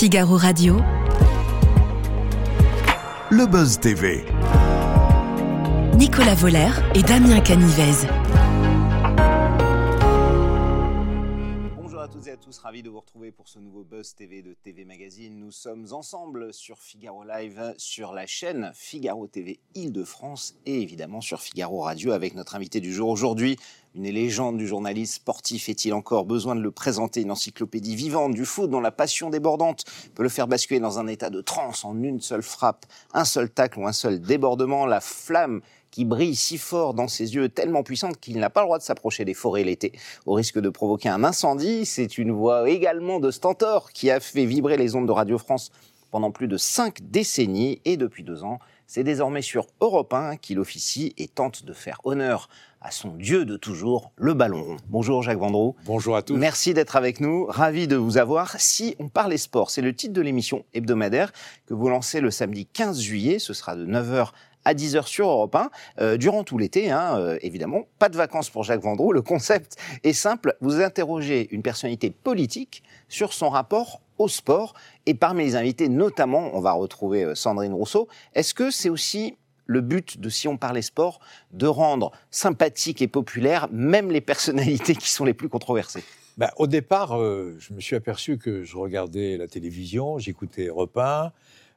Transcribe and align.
Figaro 0.00 0.38
Radio. 0.38 0.78
Le 3.28 3.44
Buzz 3.44 3.78
TV. 3.80 4.24
Nicolas 5.98 6.34
Voller 6.36 6.70
et 6.94 7.02
Damien 7.02 7.38
Canivez. 7.42 8.08
Bonjour 11.76 12.00
à 12.00 12.08
toutes 12.08 12.26
et 12.28 12.30
à 12.30 12.38
tous, 12.38 12.56
ravi 12.60 12.82
de 12.82 12.88
vous 12.88 13.00
retrouver 13.00 13.30
pour 13.30 13.46
ce 13.46 13.58
nouveau 13.58 13.84
Buzz 13.84 14.14
TV 14.14 14.40
de 14.40 14.54
TV 14.54 14.86
Magazine. 14.86 15.38
Nous 15.38 15.52
sommes 15.52 15.86
ensemble 15.92 16.54
sur 16.54 16.78
Figaro 16.78 17.22
Live, 17.22 17.74
sur 17.76 18.14
la 18.14 18.26
chaîne 18.26 18.72
Figaro 18.74 19.26
TV 19.26 19.60
Île-de-France 19.74 20.54
et 20.64 20.80
évidemment 20.80 21.20
sur 21.20 21.42
Figaro 21.42 21.80
Radio 21.80 22.12
avec 22.12 22.34
notre 22.34 22.54
invité 22.56 22.80
du 22.80 22.90
jour 22.90 23.10
aujourd'hui, 23.10 23.58
une 23.94 24.08
légende 24.08 24.56
du 24.56 24.66
journalisme 24.66 25.14
sportif. 25.14 25.68
Est-il 25.68 25.94
encore 25.94 26.24
besoin 26.24 26.54
de 26.54 26.60
le 26.60 26.70
présenter? 26.70 27.22
Une 27.22 27.30
encyclopédie 27.30 27.96
vivante 27.96 28.34
du 28.34 28.44
foot 28.44 28.70
dont 28.70 28.80
la 28.80 28.92
passion 28.92 29.30
débordante 29.30 29.84
peut 30.14 30.22
le 30.22 30.28
faire 30.28 30.48
basculer 30.48 30.80
dans 30.80 30.98
un 30.98 31.06
état 31.06 31.30
de 31.30 31.40
transe 31.40 31.84
en 31.84 32.00
une 32.02 32.20
seule 32.20 32.42
frappe, 32.42 32.86
un 33.12 33.24
seul 33.24 33.50
tacle 33.50 33.80
ou 33.80 33.86
un 33.86 33.92
seul 33.92 34.20
débordement. 34.20 34.86
La 34.86 35.00
flamme 35.00 35.60
qui 35.90 36.04
brille 36.04 36.36
si 36.36 36.56
fort 36.56 36.94
dans 36.94 37.08
ses 37.08 37.34
yeux, 37.34 37.48
tellement 37.48 37.82
puissante 37.82 38.18
qu'il 38.20 38.38
n'a 38.38 38.50
pas 38.50 38.60
le 38.60 38.66
droit 38.66 38.78
de 38.78 38.82
s'approcher 38.84 39.24
des 39.24 39.34
forêts 39.34 39.64
l'été, 39.64 39.92
au 40.24 40.34
risque 40.34 40.60
de 40.60 40.68
provoquer 40.68 41.08
un 41.08 41.24
incendie. 41.24 41.84
C'est 41.84 42.16
une 42.16 42.30
voix 42.30 42.70
également 42.70 43.18
de 43.18 43.30
Stentor 43.30 43.92
qui 43.92 44.10
a 44.10 44.20
fait 44.20 44.44
vibrer 44.44 44.76
les 44.76 44.94
ondes 44.94 45.08
de 45.08 45.12
Radio 45.12 45.36
France 45.36 45.72
pendant 46.10 46.30
plus 46.30 46.48
de 46.48 46.56
cinq 46.56 46.98
décennies 47.02 47.80
et 47.84 47.96
depuis 47.96 48.22
deux 48.22 48.44
ans, 48.44 48.58
c'est 48.86 49.04
désormais 49.04 49.42
sur 49.42 49.66
Europe 49.80 50.12
1 50.12 50.36
qu'il 50.36 50.58
officie 50.58 51.14
et 51.16 51.28
tente 51.28 51.64
de 51.64 51.72
faire 51.72 52.00
honneur 52.04 52.48
à 52.80 52.90
son 52.90 53.10
dieu 53.10 53.44
de 53.44 53.56
toujours, 53.56 54.10
le 54.16 54.34
ballon 54.34 54.62
rond. 54.62 54.76
Bonjour 54.88 55.22
Jacques 55.22 55.38
Vendroux. 55.38 55.76
Bonjour 55.84 56.16
à 56.16 56.22
tous. 56.22 56.36
Merci 56.36 56.72
d'être 56.74 56.96
avec 56.96 57.20
nous, 57.20 57.44
ravi 57.46 57.86
de 57.86 57.96
vous 57.96 58.16
avoir. 58.16 58.58
Si 58.58 58.96
on 58.98 59.08
parlait 59.08 59.36
sport, 59.36 59.70
c'est 59.70 59.82
le 59.82 59.94
titre 59.94 60.14
de 60.14 60.22
l'émission 60.22 60.64
hebdomadaire 60.72 61.32
que 61.66 61.74
vous 61.74 61.88
lancez 61.88 62.20
le 62.20 62.30
samedi 62.30 62.66
15 62.66 63.00
juillet, 63.00 63.38
ce 63.38 63.52
sera 63.52 63.76
de 63.76 63.86
9h 63.86 64.30
à 64.64 64.74
10h 64.74 65.06
sur 65.06 65.28
Europe 65.28 65.54
1, 65.54 65.70
euh, 66.00 66.16
durant 66.16 66.44
tout 66.44 66.58
l'été, 66.58 66.90
hein, 66.90 67.16
euh, 67.18 67.38
évidemment. 67.42 67.86
Pas 67.98 68.08
de 68.08 68.16
vacances 68.16 68.50
pour 68.50 68.64
Jacques 68.64 68.82
Vendroux. 68.82 69.12
Le 69.12 69.22
concept 69.22 69.76
est 70.04 70.12
simple. 70.12 70.56
Vous 70.60 70.80
interrogez 70.80 71.48
une 71.52 71.62
personnalité 71.62 72.10
politique 72.10 72.82
sur 73.08 73.32
son 73.32 73.48
rapport 73.48 74.00
au 74.20 74.28
sport. 74.28 74.74
Et 75.06 75.14
parmi 75.14 75.44
les 75.44 75.56
invités, 75.56 75.88
notamment, 75.88 76.50
on 76.54 76.60
va 76.60 76.72
retrouver 76.72 77.24
euh, 77.24 77.34
Sandrine 77.34 77.72
Rousseau. 77.72 78.08
Est-ce 78.34 78.54
que 78.54 78.70
c'est 78.70 78.90
aussi 78.90 79.36
le 79.66 79.80
but 79.80 80.18
de 80.20 80.28
Si 80.28 80.48
on 80.48 80.56
parlait 80.56 80.82
sport, 80.82 81.20
de 81.52 81.66
rendre 81.66 82.12
sympathique 82.30 83.02
et 83.02 83.08
populaire 83.08 83.68
même 83.70 84.10
les 84.10 84.20
personnalités 84.20 84.94
qui 84.94 85.08
sont 85.08 85.24
les 85.24 85.34
plus 85.34 85.48
controversées? 85.48 86.02
Bah, 86.36 86.52
au 86.56 86.66
départ, 86.66 87.18
euh, 87.18 87.56
je 87.58 87.72
me 87.72 87.80
suis 87.80 87.96
aperçu 87.96 88.38
que 88.38 88.62
je 88.64 88.76
regardais 88.76 89.36
la 89.36 89.46
télévision, 89.46 90.18
j'écoutais 90.18 90.68
1, 90.68 90.72
euh, 90.72 91.30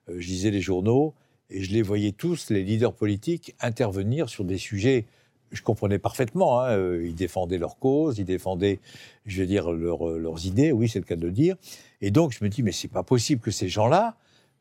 je 0.08 0.28
lisais 0.28 0.52
les 0.52 0.62
journaux, 0.62 1.14
et 1.50 1.62
je 1.62 1.72
les 1.72 1.82
voyais 1.82 2.12
tous, 2.12 2.50
les 2.50 2.64
leaders 2.64 2.94
politiques, 2.94 3.56
intervenir 3.60 4.30
sur 4.30 4.44
des 4.44 4.58
sujets. 4.58 5.06
Je 5.54 5.62
comprenais 5.62 6.00
parfaitement. 6.00 6.60
hein, 6.62 6.72
euh, 6.72 7.06
ils 7.06 7.16
défendaient 7.16 7.58
leur 7.58 7.78
cause, 7.78 8.18
ils 8.20 8.26
défendaient, 8.26 8.80
je 9.26 9.42
veux 9.42 9.48
dire, 9.48 9.72
leur, 9.72 10.10
euh, 10.10 10.18
leurs 10.20 10.46
idées. 10.46 10.72
Oui, 10.72 10.90
c'est 10.90 11.00
le 11.00 11.06
cas 11.06 11.16
de 11.16 11.26
le 11.26 11.32
dire. 11.32 11.56
Et 12.02 12.12
donc, 12.12 12.32
je 12.38 12.44
me 12.44 12.50
dis, 12.50 12.64
mais 12.64 12.72
c'est 12.72 12.88
pas 12.90 13.04
possible 13.04 13.40
que 13.42 13.52
ces 13.52 13.70
gens-là, 13.70 14.16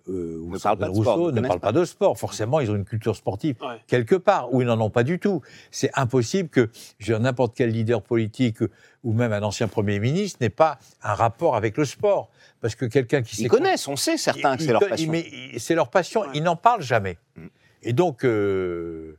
euh, 0.09 0.39
ou 0.41 0.51
Ne 0.51 0.59
parlent 0.59 0.79
pas 0.79 0.89
de 0.89 0.95
sport, 0.95 1.17
Rousseau, 1.17 1.33
ne 1.33 1.41
parlent 1.41 1.61
pas 1.61 1.73
de 1.73 1.85
sport. 1.85 2.19
Forcément, 2.19 2.59
ils 2.61 2.71
ont 2.71 2.75
une 2.77 2.85
culture 2.85 3.15
sportive 3.17 3.57
Ouais. 3.63 3.77
quelque 3.87 4.17
part, 4.17 4.53
où 4.53 4.61
ils 4.61 4.67
n'en 4.67 4.81
ont 4.81 4.91
pas 4.91 5.05
du 5.05 5.19
tout. 5.21 5.43
C'est 5.71 5.91
impossible 5.95 6.49
que 6.49 6.71
je 6.99 7.07
veux 7.13 7.19
dire, 7.19 7.21
n'importe 7.23 7.55
quel 7.57 7.71
leader 7.71 8.03
politique 8.03 8.59
ou 9.05 9.13
même 9.13 9.33
un 9.33 9.43
ancien 9.43 9.69
Premier 9.69 9.99
ministre 10.01 10.39
n'ait 10.41 10.49
pas 10.51 10.79
un 11.05 11.15
rapport 11.15 11.55
avec 11.57 11.77
le 11.77 11.85
sport. 11.85 12.31
Parce 12.61 12.75
que 12.75 12.85
quelqu'un 12.85 13.23
qui 13.23 13.41
Ils 13.43 13.49
connaissent, 13.49 13.87
on 13.89 13.97
sait 13.97 14.17
certains 14.17 14.57
que 14.57 14.63
c'est 14.65 14.73
leur 14.73 14.87
passion. 14.89 15.11
mais 15.11 15.25
c'est 15.59 15.75
leur 15.77 15.89
passion, 15.89 16.23
Ouais. 16.23 16.29
ils 16.35 16.43
n'en 16.43 16.57
parlent 16.57 16.83
jamais. 16.83 17.17
Mm. 17.37 17.47
Et 17.85 17.93
donc, 17.93 18.25
euh, 18.25 19.17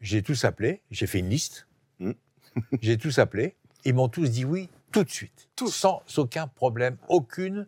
j'ai 0.00 0.22
tous 0.22 0.44
appelé, 0.44 0.82
j'ai 0.90 1.06
fait 1.06 1.18
une 1.20 1.28
liste, 1.30 1.66
Mm. 1.98 2.12
j'ai 2.82 2.98
tous 2.98 3.18
appelé, 3.18 3.56
ils 3.84 3.94
m'ont 3.94 4.08
tous 4.08 4.28
dit 4.30 4.44
oui 4.44 4.68
tout 4.92 5.04
de 5.04 5.10
suite, 5.10 5.48
Tous. 5.56 5.70
sans 5.74 6.02
aucun 6.16 6.46
problème, 6.46 6.96
aucune, 7.08 7.66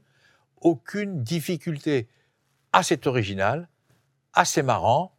aucune 0.61 1.23
difficulté. 1.23 2.09
Ah, 2.73 2.83
c'est 2.83 3.07
original, 3.07 3.69
ah, 4.35 4.45
c'est 4.45 4.63
marrant, 4.63 5.15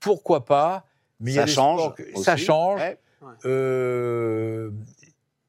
pourquoi 0.00 0.44
pas, 0.44 0.86
mais 1.20 1.32
il 1.32 1.34
y 1.34 1.38
a 1.38 1.46
ça 1.46 1.52
change. 1.54 1.94
que- 1.94 2.18
ça 2.22 2.36
change. 2.36 2.80
Ouais. 2.80 2.98
Euh, 3.44 4.70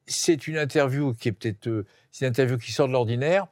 c'est 0.06 0.46
une 0.48 0.56
interview 0.58 1.12
qui 1.14 1.28
est 1.28 1.32
peut-être 1.32 1.68
euh, 1.68 1.86
c'est 2.10 2.24
une 2.24 2.30
interview 2.30 2.56
qui 2.58 2.72
sort 2.72 2.88
de 2.88 2.92
l'ordinaire 2.92 3.46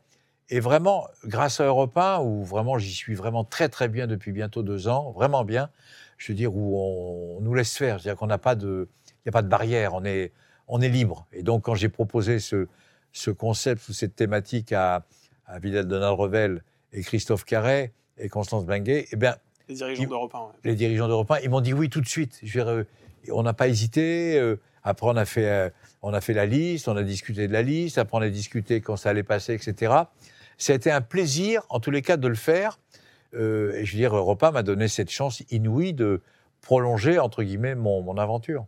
et 0.48 0.58
vraiment 0.60 1.06
grâce 1.24 1.60
à 1.60 1.64
Europe 1.66 1.96
1 1.96 2.20
où 2.20 2.42
vraiment 2.44 2.78
j'y 2.78 2.94
suis 2.94 3.14
vraiment 3.14 3.44
très 3.44 3.68
très 3.68 3.88
bien 3.88 4.06
depuis 4.06 4.32
bientôt 4.32 4.62
deux 4.62 4.88
ans 4.88 5.10
vraiment 5.12 5.44
bien 5.44 5.70
je 6.16 6.32
veux 6.32 6.36
dire 6.36 6.54
où 6.54 6.76
on, 6.76 7.38
on 7.38 7.40
nous 7.40 7.54
laisse 7.54 7.76
faire 7.76 8.00
c'est-à-dire 8.00 8.18
qu'on 8.18 8.26
n'a 8.26 8.38
pas 8.38 8.54
de 8.54 8.88
il 9.24 9.26
y 9.26 9.28
a 9.28 9.32
pas 9.32 9.42
de 9.42 9.48
barrière 9.48 9.94
on 9.94 10.04
est 10.04 10.32
on 10.68 10.80
est 10.80 10.88
libre 10.88 11.26
et 11.32 11.42
donc 11.42 11.62
quand 11.64 11.74
j'ai 11.74 11.88
proposé 11.88 12.38
ce 12.38 12.66
ce 13.12 13.30
concept 13.30 13.88
ou 13.88 13.92
cette 13.92 14.14
thématique 14.16 14.72
à 14.72 15.04
à 15.46 15.58
Vidal 15.58 15.86
Donald 15.86 16.18
Revel 16.18 16.62
et 16.92 17.02
Christophe 17.02 17.44
Carret 17.44 17.92
et 18.18 18.28
Constance 18.28 18.66
Benguet 18.66 19.06
eh 19.12 19.16
bien 19.16 19.36
Les 19.68 19.74
dirigeants 19.74 20.04
d'Europe 20.08 20.34
1. 20.34 20.38
ouais. 20.38 20.44
les 20.64 20.74
dirigeants 20.74 21.08
d'Europe 21.08 21.30
1, 21.30 21.38
ils 21.40 21.50
m'ont 21.50 21.60
dit 21.60 21.72
oui 21.72 21.88
tout 21.88 22.00
de 22.00 22.08
suite. 22.08 22.38
Je 22.42 22.58
veux 22.58 22.64
dire, 22.64 22.68
euh, 22.72 22.84
on 23.32 23.42
n'a 23.42 23.52
pas 23.52 23.68
hésité. 23.68 24.38
euh, 24.38 24.56
après, 24.82 25.06
on 25.08 25.16
a, 25.16 25.24
fait, 25.24 25.48
euh, 25.48 25.68
on 26.02 26.14
a 26.14 26.20
fait 26.20 26.32
la 26.32 26.46
liste, 26.46 26.86
on 26.88 26.96
a 26.96 27.02
discuté 27.02 27.48
de 27.48 27.52
la 27.52 27.62
liste. 27.62 27.98
Après, 27.98 28.16
on 28.18 28.22
a 28.22 28.28
discuté 28.28 28.80
quand 28.80 28.96
ça 28.96 29.10
allait 29.10 29.24
passer, 29.24 29.54
etc. 29.54 29.92
Ça 30.58 30.72
a 30.72 30.76
été 30.76 30.90
un 30.92 31.00
plaisir, 31.00 31.62
en 31.68 31.80
tous 31.80 31.90
les 31.90 32.02
cas, 32.02 32.16
de 32.16 32.28
le 32.28 32.34
faire. 32.36 32.78
Euh, 33.36 33.72
et 33.74 33.84
je 33.84 33.92
veux 33.92 33.98
dire, 33.98 34.14
Europe 34.16 34.42
1 34.42 34.50
m'a 34.50 34.62
donné 34.62 34.88
cette 34.88 35.10
chance 35.10 35.42
inouïe 35.50 35.92
de 35.92 36.20
prolonger, 36.62 37.18
entre 37.18 37.42
guillemets, 37.42 37.74
mon, 37.74 38.02
mon 38.02 38.16
aventure. 38.18 38.64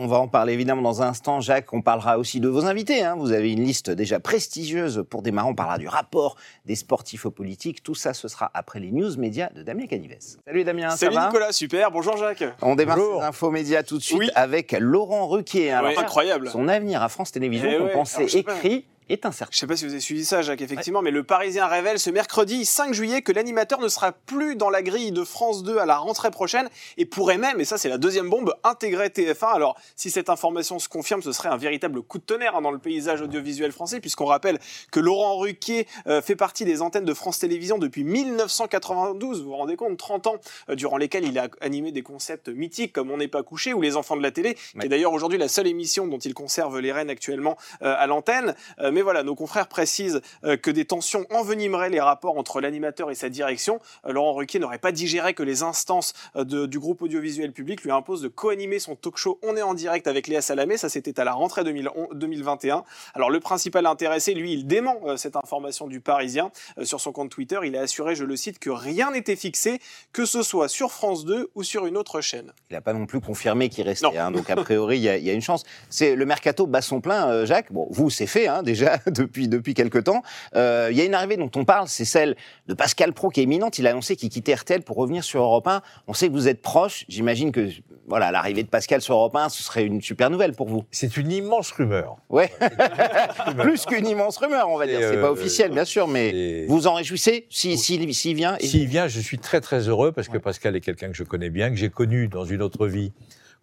On 0.00 0.06
va 0.06 0.18
en 0.18 0.28
parler 0.28 0.52
évidemment 0.52 0.82
dans 0.82 1.02
un 1.02 1.08
instant, 1.08 1.40
Jacques. 1.40 1.72
On 1.74 1.82
parlera 1.82 2.18
aussi 2.18 2.38
de 2.38 2.48
vos 2.48 2.66
invités. 2.66 3.02
hein. 3.02 3.16
Vous 3.18 3.32
avez 3.32 3.50
une 3.50 3.64
liste 3.64 3.90
déjà 3.90 4.20
prestigieuse. 4.20 5.04
Pour 5.10 5.22
démarrer, 5.22 5.48
on 5.48 5.56
parlera 5.56 5.76
du 5.78 5.88
rapport 5.88 6.36
des 6.66 6.76
sportifs 6.76 7.26
aux 7.26 7.32
politiques. 7.32 7.82
Tout 7.82 7.96
ça, 7.96 8.14
ce 8.14 8.28
sera 8.28 8.48
après 8.54 8.78
les 8.78 8.92
news 8.92 9.16
médias 9.18 9.50
de 9.56 9.64
Damien 9.64 9.86
Canives. 9.86 10.16
Salut 10.46 10.62
Damien, 10.62 10.90
Salut 10.90 11.14
ça 11.14 11.20
va 11.20 11.26
Nicolas, 11.26 11.50
super. 11.50 11.90
Bonjour 11.90 12.16
Jacques. 12.16 12.44
On 12.62 12.76
démarre 12.76 12.96
Bonjour. 12.96 13.20
ces 13.22 13.26
infos 13.26 13.50
médias 13.50 13.82
tout 13.82 13.98
de 13.98 14.02
suite 14.04 14.18
Oui. 14.20 14.30
avec 14.36 14.70
Laurent 14.78 15.26
Ruquier. 15.26 15.72
Incroyable. 15.72 16.48
Son 16.50 16.68
avenir 16.68 17.02
à 17.02 17.08
France 17.08 17.32
Télévisions, 17.32 17.68
Eh 17.68 17.78
qu'on 17.78 17.84
ouais, 17.86 17.92
pensait 17.92 18.16
alors, 18.18 18.28
je 18.28 18.78
sais 19.08 19.16
pas. 19.16 19.30
écrit, 19.34 19.44
est 19.46 19.52
Je 19.52 19.58
sais 19.58 19.66
pas 19.66 19.76
si 19.76 19.84
vous 19.84 19.92
avez 19.92 20.00
suivi 20.00 20.24
ça, 20.24 20.42
Jacques, 20.42 20.60
effectivement, 20.60 21.02
mais 21.02 21.10
le 21.10 21.22
Parisien 21.22 21.66
révèle 21.66 21.98
ce 21.98 22.10
mercredi 22.10 22.64
5 22.64 22.92
juillet 22.92 23.22
que 23.22 23.32
l'animateur 23.32 23.80
ne 23.80 23.88
sera 23.88 24.12
plus 24.12 24.56
dans 24.56 24.70
la 24.70 24.82
grille 24.82 25.12
de 25.12 25.24
France 25.24 25.62
2 25.62 25.78
à 25.78 25.86
la 25.86 25.96
rentrée 25.96 26.30
prochaine 26.30 26.68
et 26.96 27.06
pourrait 27.06 27.38
même, 27.38 27.60
et 27.60 27.64
ça 27.64 27.78
c'est 27.78 27.88
la 27.88 27.98
deuxième 27.98 28.28
bombe, 28.28 28.54
intégrer 28.64 29.08
TF1. 29.08 29.54
Alors, 29.54 29.76
si 29.96 30.10
cette 30.10 30.28
information 30.28 30.78
se 30.78 30.88
confirme, 30.88 31.22
ce 31.22 31.32
serait 31.32 31.48
un 31.48 31.56
véritable 31.56 32.02
coup 32.02 32.18
de 32.18 32.24
tonnerre 32.24 32.56
hein, 32.56 32.62
dans 32.62 32.70
le 32.70 32.78
paysage 32.78 33.22
audiovisuel 33.22 33.72
français, 33.72 34.00
puisqu'on 34.00 34.26
rappelle 34.26 34.58
que 34.90 35.00
Laurent 35.00 35.38
Ruquier 35.38 35.86
euh, 36.06 36.20
fait 36.20 36.36
partie 36.36 36.64
des 36.64 36.82
antennes 36.82 37.04
de 37.04 37.14
France 37.14 37.38
Télévisions 37.38 37.78
depuis 37.78 38.04
1992. 38.04 39.42
Vous 39.42 39.48
vous 39.48 39.56
rendez 39.56 39.76
compte, 39.76 39.96
30 39.96 40.26
ans, 40.26 40.36
euh, 40.70 40.74
durant 40.74 40.96
lesquels 40.96 41.24
il 41.24 41.38
a 41.38 41.48
animé 41.60 41.92
des 41.92 42.02
concepts 42.02 42.48
mythiques 42.48 42.92
comme 42.92 43.10
On 43.10 43.16
n'est 43.16 43.28
pas 43.28 43.42
couché 43.42 43.74
ou 43.74 43.80
Les 43.80 43.96
enfants 43.96 44.16
de 44.16 44.22
la 44.22 44.30
télé, 44.30 44.54
qui 44.54 44.86
est 44.86 44.88
d'ailleurs 44.88 45.12
aujourd'hui 45.12 45.38
la 45.38 45.48
seule 45.48 45.66
émission 45.66 46.06
dont 46.06 46.18
il 46.18 46.34
conserve 46.34 46.78
les 46.78 46.92
rênes 46.92 47.10
actuellement 47.10 47.56
euh, 47.82 47.94
à 47.98 48.06
l'antenne. 48.06 48.54
Mais 48.98 49.02
voilà, 49.02 49.22
nos 49.22 49.36
confrères 49.36 49.68
précisent 49.68 50.20
euh, 50.42 50.56
que 50.56 50.72
des 50.72 50.84
tensions 50.84 51.24
envenimeraient 51.30 51.88
les 51.88 52.00
rapports 52.00 52.36
entre 52.36 52.60
l'animateur 52.60 53.12
et 53.12 53.14
sa 53.14 53.28
direction. 53.28 53.78
Euh, 54.06 54.12
Laurent 54.12 54.32
Ruquier 54.34 54.58
n'aurait 54.58 54.78
pas 54.80 54.90
digéré 54.90 55.34
que 55.34 55.44
les 55.44 55.62
instances 55.62 56.14
euh, 56.34 56.42
de- 56.42 56.66
du 56.66 56.80
groupe 56.80 57.00
audiovisuel 57.02 57.52
public 57.52 57.82
lui 57.84 57.92
imposent 57.92 58.22
de 58.22 58.26
co-animer 58.28 58.80
son 58.80 58.96
talk 58.96 59.16
show 59.16 59.38
On 59.44 59.56
est 59.56 59.62
en 59.62 59.74
direct 59.74 60.08
avec 60.08 60.26
Léa 60.26 60.42
Salamé. 60.42 60.76
Ça, 60.78 60.88
c'était 60.88 61.20
à 61.20 61.24
la 61.24 61.32
rentrée 61.32 61.62
2011 61.62 62.08
2021. 62.14 62.82
Alors, 63.14 63.30
le 63.30 63.38
principal 63.38 63.86
intéressé, 63.86 64.34
lui, 64.34 64.52
il 64.52 64.66
dément 64.66 65.00
cette 65.16 65.36
information 65.36 65.86
du 65.86 66.00
Parisien. 66.00 66.50
Sur 66.82 67.00
son 67.00 67.12
compte 67.12 67.30
Twitter, 67.30 67.60
il 67.64 67.76
a 67.76 67.82
assuré, 67.82 68.16
je 68.16 68.24
le 68.24 68.34
cite, 68.34 68.58
que 68.58 68.70
rien 68.70 69.12
n'était 69.12 69.36
fixé, 69.36 69.78
que 70.12 70.24
ce 70.24 70.42
soit 70.42 70.66
sur 70.68 70.90
France 70.90 71.24
2 71.24 71.50
ou 71.54 71.62
sur 71.62 71.86
une 71.86 71.96
autre 71.96 72.20
chaîne. 72.20 72.52
Il 72.70 72.74
n'a 72.74 72.80
pas 72.80 72.94
non 72.94 73.06
plus 73.06 73.20
confirmé 73.20 73.68
qu'il 73.68 73.84
restait. 73.86 74.16
Hein. 74.16 74.32
donc, 74.32 74.50
a 74.50 74.56
priori, 74.56 74.98
il 74.98 75.02
y, 75.04 75.08
a- 75.08 75.16
il 75.18 75.24
y 75.24 75.30
a 75.30 75.34
une 75.34 75.40
chance. 75.42 75.62
C'est 75.88 76.16
le 76.16 76.26
mercato 76.26 76.66
bat 76.66 76.82
son 76.82 77.00
plein, 77.00 77.44
Jacques. 77.44 77.70
Bon, 77.72 77.86
vous, 77.90 78.10
c'est 78.10 78.26
fait 78.26 78.48
hein, 78.48 78.62
déjà 78.62 78.87
depuis, 79.06 79.48
depuis 79.48 79.74
quelques 79.74 80.04
temps. 80.04 80.22
Euh, 80.56 80.88
il 80.90 80.96
y 80.96 81.00
a 81.00 81.04
une 81.04 81.14
arrivée 81.14 81.36
dont 81.36 81.50
on 81.56 81.64
parle, 81.64 81.88
c'est 81.88 82.04
celle 82.04 82.36
de 82.66 82.74
Pascal 82.74 83.12
Pro 83.12 83.28
qui 83.28 83.40
est 83.40 83.44
imminente. 83.44 83.78
Il 83.78 83.86
a 83.86 83.90
annoncé 83.90 84.16
qu'il 84.16 84.28
quittait 84.30 84.54
RTL 84.54 84.82
pour 84.82 84.96
revenir 84.96 85.22
sur 85.24 85.42
Europe 85.42 85.66
1. 85.66 85.82
On 86.06 86.14
sait 86.14 86.28
que 86.28 86.32
vous 86.32 86.48
êtes 86.48 86.62
proche. 86.62 87.04
J'imagine 87.08 87.52
que 87.52 87.68
voilà, 88.06 88.30
l'arrivée 88.30 88.62
de 88.62 88.68
Pascal 88.68 89.02
sur 89.02 89.14
Europe 89.14 89.36
1, 89.36 89.50
ce 89.50 89.62
serait 89.62 89.84
une 89.84 90.00
super 90.00 90.30
nouvelle 90.30 90.54
pour 90.54 90.66
vous. 90.68 90.84
C'est 90.90 91.16
une 91.18 91.30
immense 91.30 91.70
rumeur. 91.72 92.16
Ouais, 92.30 92.50
plus 93.58 93.84
qu'une 93.84 94.06
immense 94.06 94.38
rumeur, 94.38 94.68
on 94.68 94.78
va 94.78 94.86
dire. 94.86 94.98
C'est 95.00 95.20
pas 95.20 95.26
euh, 95.28 95.32
officiel, 95.32 95.72
bien 95.72 95.84
sûr, 95.84 96.08
mais 96.08 96.66
vous 96.68 96.86
en 96.86 96.94
réjouissez 96.94 97.46
s'il 97.50 97.78
si, 97.78 98.14
s'il 98.14 98.34
vient. 98.34 98.56
et- 98.60 98.66
S'il 98.66 98.86
vient, 98.86 99.08
je 99.08 99.20
suis 99.20 99.38
très 99.38 99.60
très 99.60 99.88
heureux 99.88 100.12
parce 100.12 100.28
que 100.28 100.38
Pascal 100.38 100.76
est 100.76 100.80
quelqu'un 100.80 101.08
que 101.08 101.16
je 101.16 101.24
connais 101.24 101.50
bien, 101.50 101.70
que 101.70 101.76
j'ai 101.76 101.90
connu 101.90 102.28
dans 102.28 102.44
une 102.44 102.62
autre 102.62 102.86
vie 102.86 103.12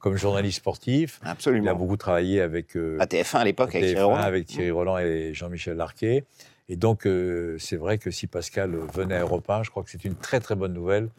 comme 0.06 0.18
journaliste 0.18 0.58
sportif. 0.60 1.20
Il 1.24 1.28
a 1.28 1.32
Absolument. 1.32 1.74
beaucoup 1.76 1.98
travaillé 1.98 2.40
avec, 2.40 2.78
euh, 2.78 2.96
À 3.00 3.08
TF1 3.08 3.38
à 3.40 3.44
l'époque 3.44 3.74
avec 3.74 3.86
TF1, 3.86 3.94
Thierry 3.94 4.04
Roland. 4.04 4.18
avec 4.22 4.46
Thierry 4.46 4.70
Roland 4.72 4.98
et 5.00 5.32
Jean-Michel 5.34 5.78
Larquet. 5.78 6.26
Et 6.70 6.76
donc, 6.76 7.08
euh, 7.08 7.56
c'est 7.58 7.76
vrai 7.76 7.98
que 7.98 8.12
si 8.12 8.28
Pascal 8.28 8.76
venait 8.94 9.16
à 9.16 9.22
Europe 9.22 9.50
1, 9.50 9.64
je 9.64 9.72
crois 9.72 9.82
que 9.82 9.90
c'est 9.90 10.06
une 10.06 10.14
très 10.14 10.40
très 10.40 10.54
bonne 10.54 10.74
nouvelle 10.74 11.10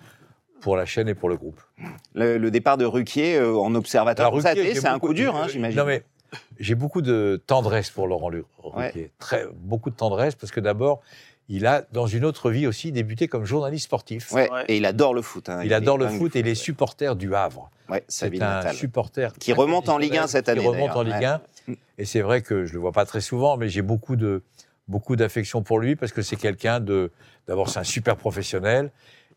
pour 0.61 0.77
la 0.77 0.87
chaîne 0.87 1.09
et 1.09 1.17
pour 1.17 1.29
le 1.29 1.37
groupe. 1.37 1.61
Le, 2.15 2.39
le 2.39 2.51
départ 2.53 2.77
de 2.77 2.85
Ruquier 2.85 3.35
euh, 3.35 3.57
en 3.57 3.75
observateur 3.75 4.27
Alors, 4.29 4.41
Ruquier, 4.41 4.77
c'est 4.77 4.87
un 4.87 5.01
coup 5.01 5.15
dur, 5.15 5.35
hein, 5.35 5.49
j'imagine. 5.49 5.81
Non, 5.81 5.85
mais 5.85 6.05
j'ai 6.61 6.77
beaucoup 6.77 7.03
de 7.03 7.43
tendresse 7.45 7.91
pour 7.91 8.07
Laurent 8.07 8.31
Ouais. 8.31 8.45
Ruquier. 8.87 9.11
Très, 9.19 9.47
beaucoup 9.53 9.91
de 9.91 9.97
tendresse 9.97 10.37
parce 10.37 10.53
que 10.53 10.61
d'abord, 10.61 11.01
il 11.49 11.67
a, 11.67 11.83
dans 11.93 12.07
une 12.07 12.25
autre 12.25 12.51
vie 12.51 12.67
aussi, 12.67 12.91
débuté 12.93 13.29
comme 13.29 13.45
journaliste 13.45 13.85
sportif. 13.85 14.33
Ouais, 14.33 14.51
Ouais. 14.51 14.65
Et 14.69 14.77
il 14.79 14.85
adore 14.87 15.15
le 15.15 15.23
foot. 15.23 15.49
hein. 15.49 15.63
Il 15.65 15.73
adore 15.75 15.97
le 15.99 16.09
foot 16.09 16.35
et 16.37 16.41
il 16.41 16.47
est 16.47 16.51
ouais. 16.51 16.55
supporter 16.55 17.15
du 17.17 17.35
Havre. 17.35 17.71
Ouais, 17.89 18.05
C'est 18.09 18.27
un 18.27 18.39
natale. 18.39 18.75
supporter 18.75 19.33
Qui 19.39 19.53
remonte 19.53 19.89
en 19.89 19.99
Ligue 19.99 20.17
1 20.17 20.27
cette 20.27 20.49
année, 20.49 20.61
Qui 20.61 20.67
remonte 20.67 20.91
en. 20.97 21.03
Ligue 21.03 21.25
1. 21.25 21.41
Et 21.99 22.05
c'est 22.05 22.21
vrai 22.21 22.43
que 22.43 22.65
je 22.67 22.73
le 22.73 22.81
vois 22.81 22.93
pas 22.93 23.07
très 23.07 23.21
souvent, 23.21 23.57
mais 23.57 23.69
j'ai 23.69 23.83
beaucoup 23.83 24.17
de 24.17 24.43
beaucoup 24.89 25.17
d'affection 25.17 25.63
pour 25.63 25.81
lui 25.81 25.97
parce 25.97 26.13
que 26.13 26.23
c'est 26.23 26.37
quelqu'un 26.37 26.79
de 26.79 27.11
d'abord 27.49 27.69
c'est 27.71 27.81
un 27.81 27.85
super 27.85 28.17
professionnel 28.17 28.93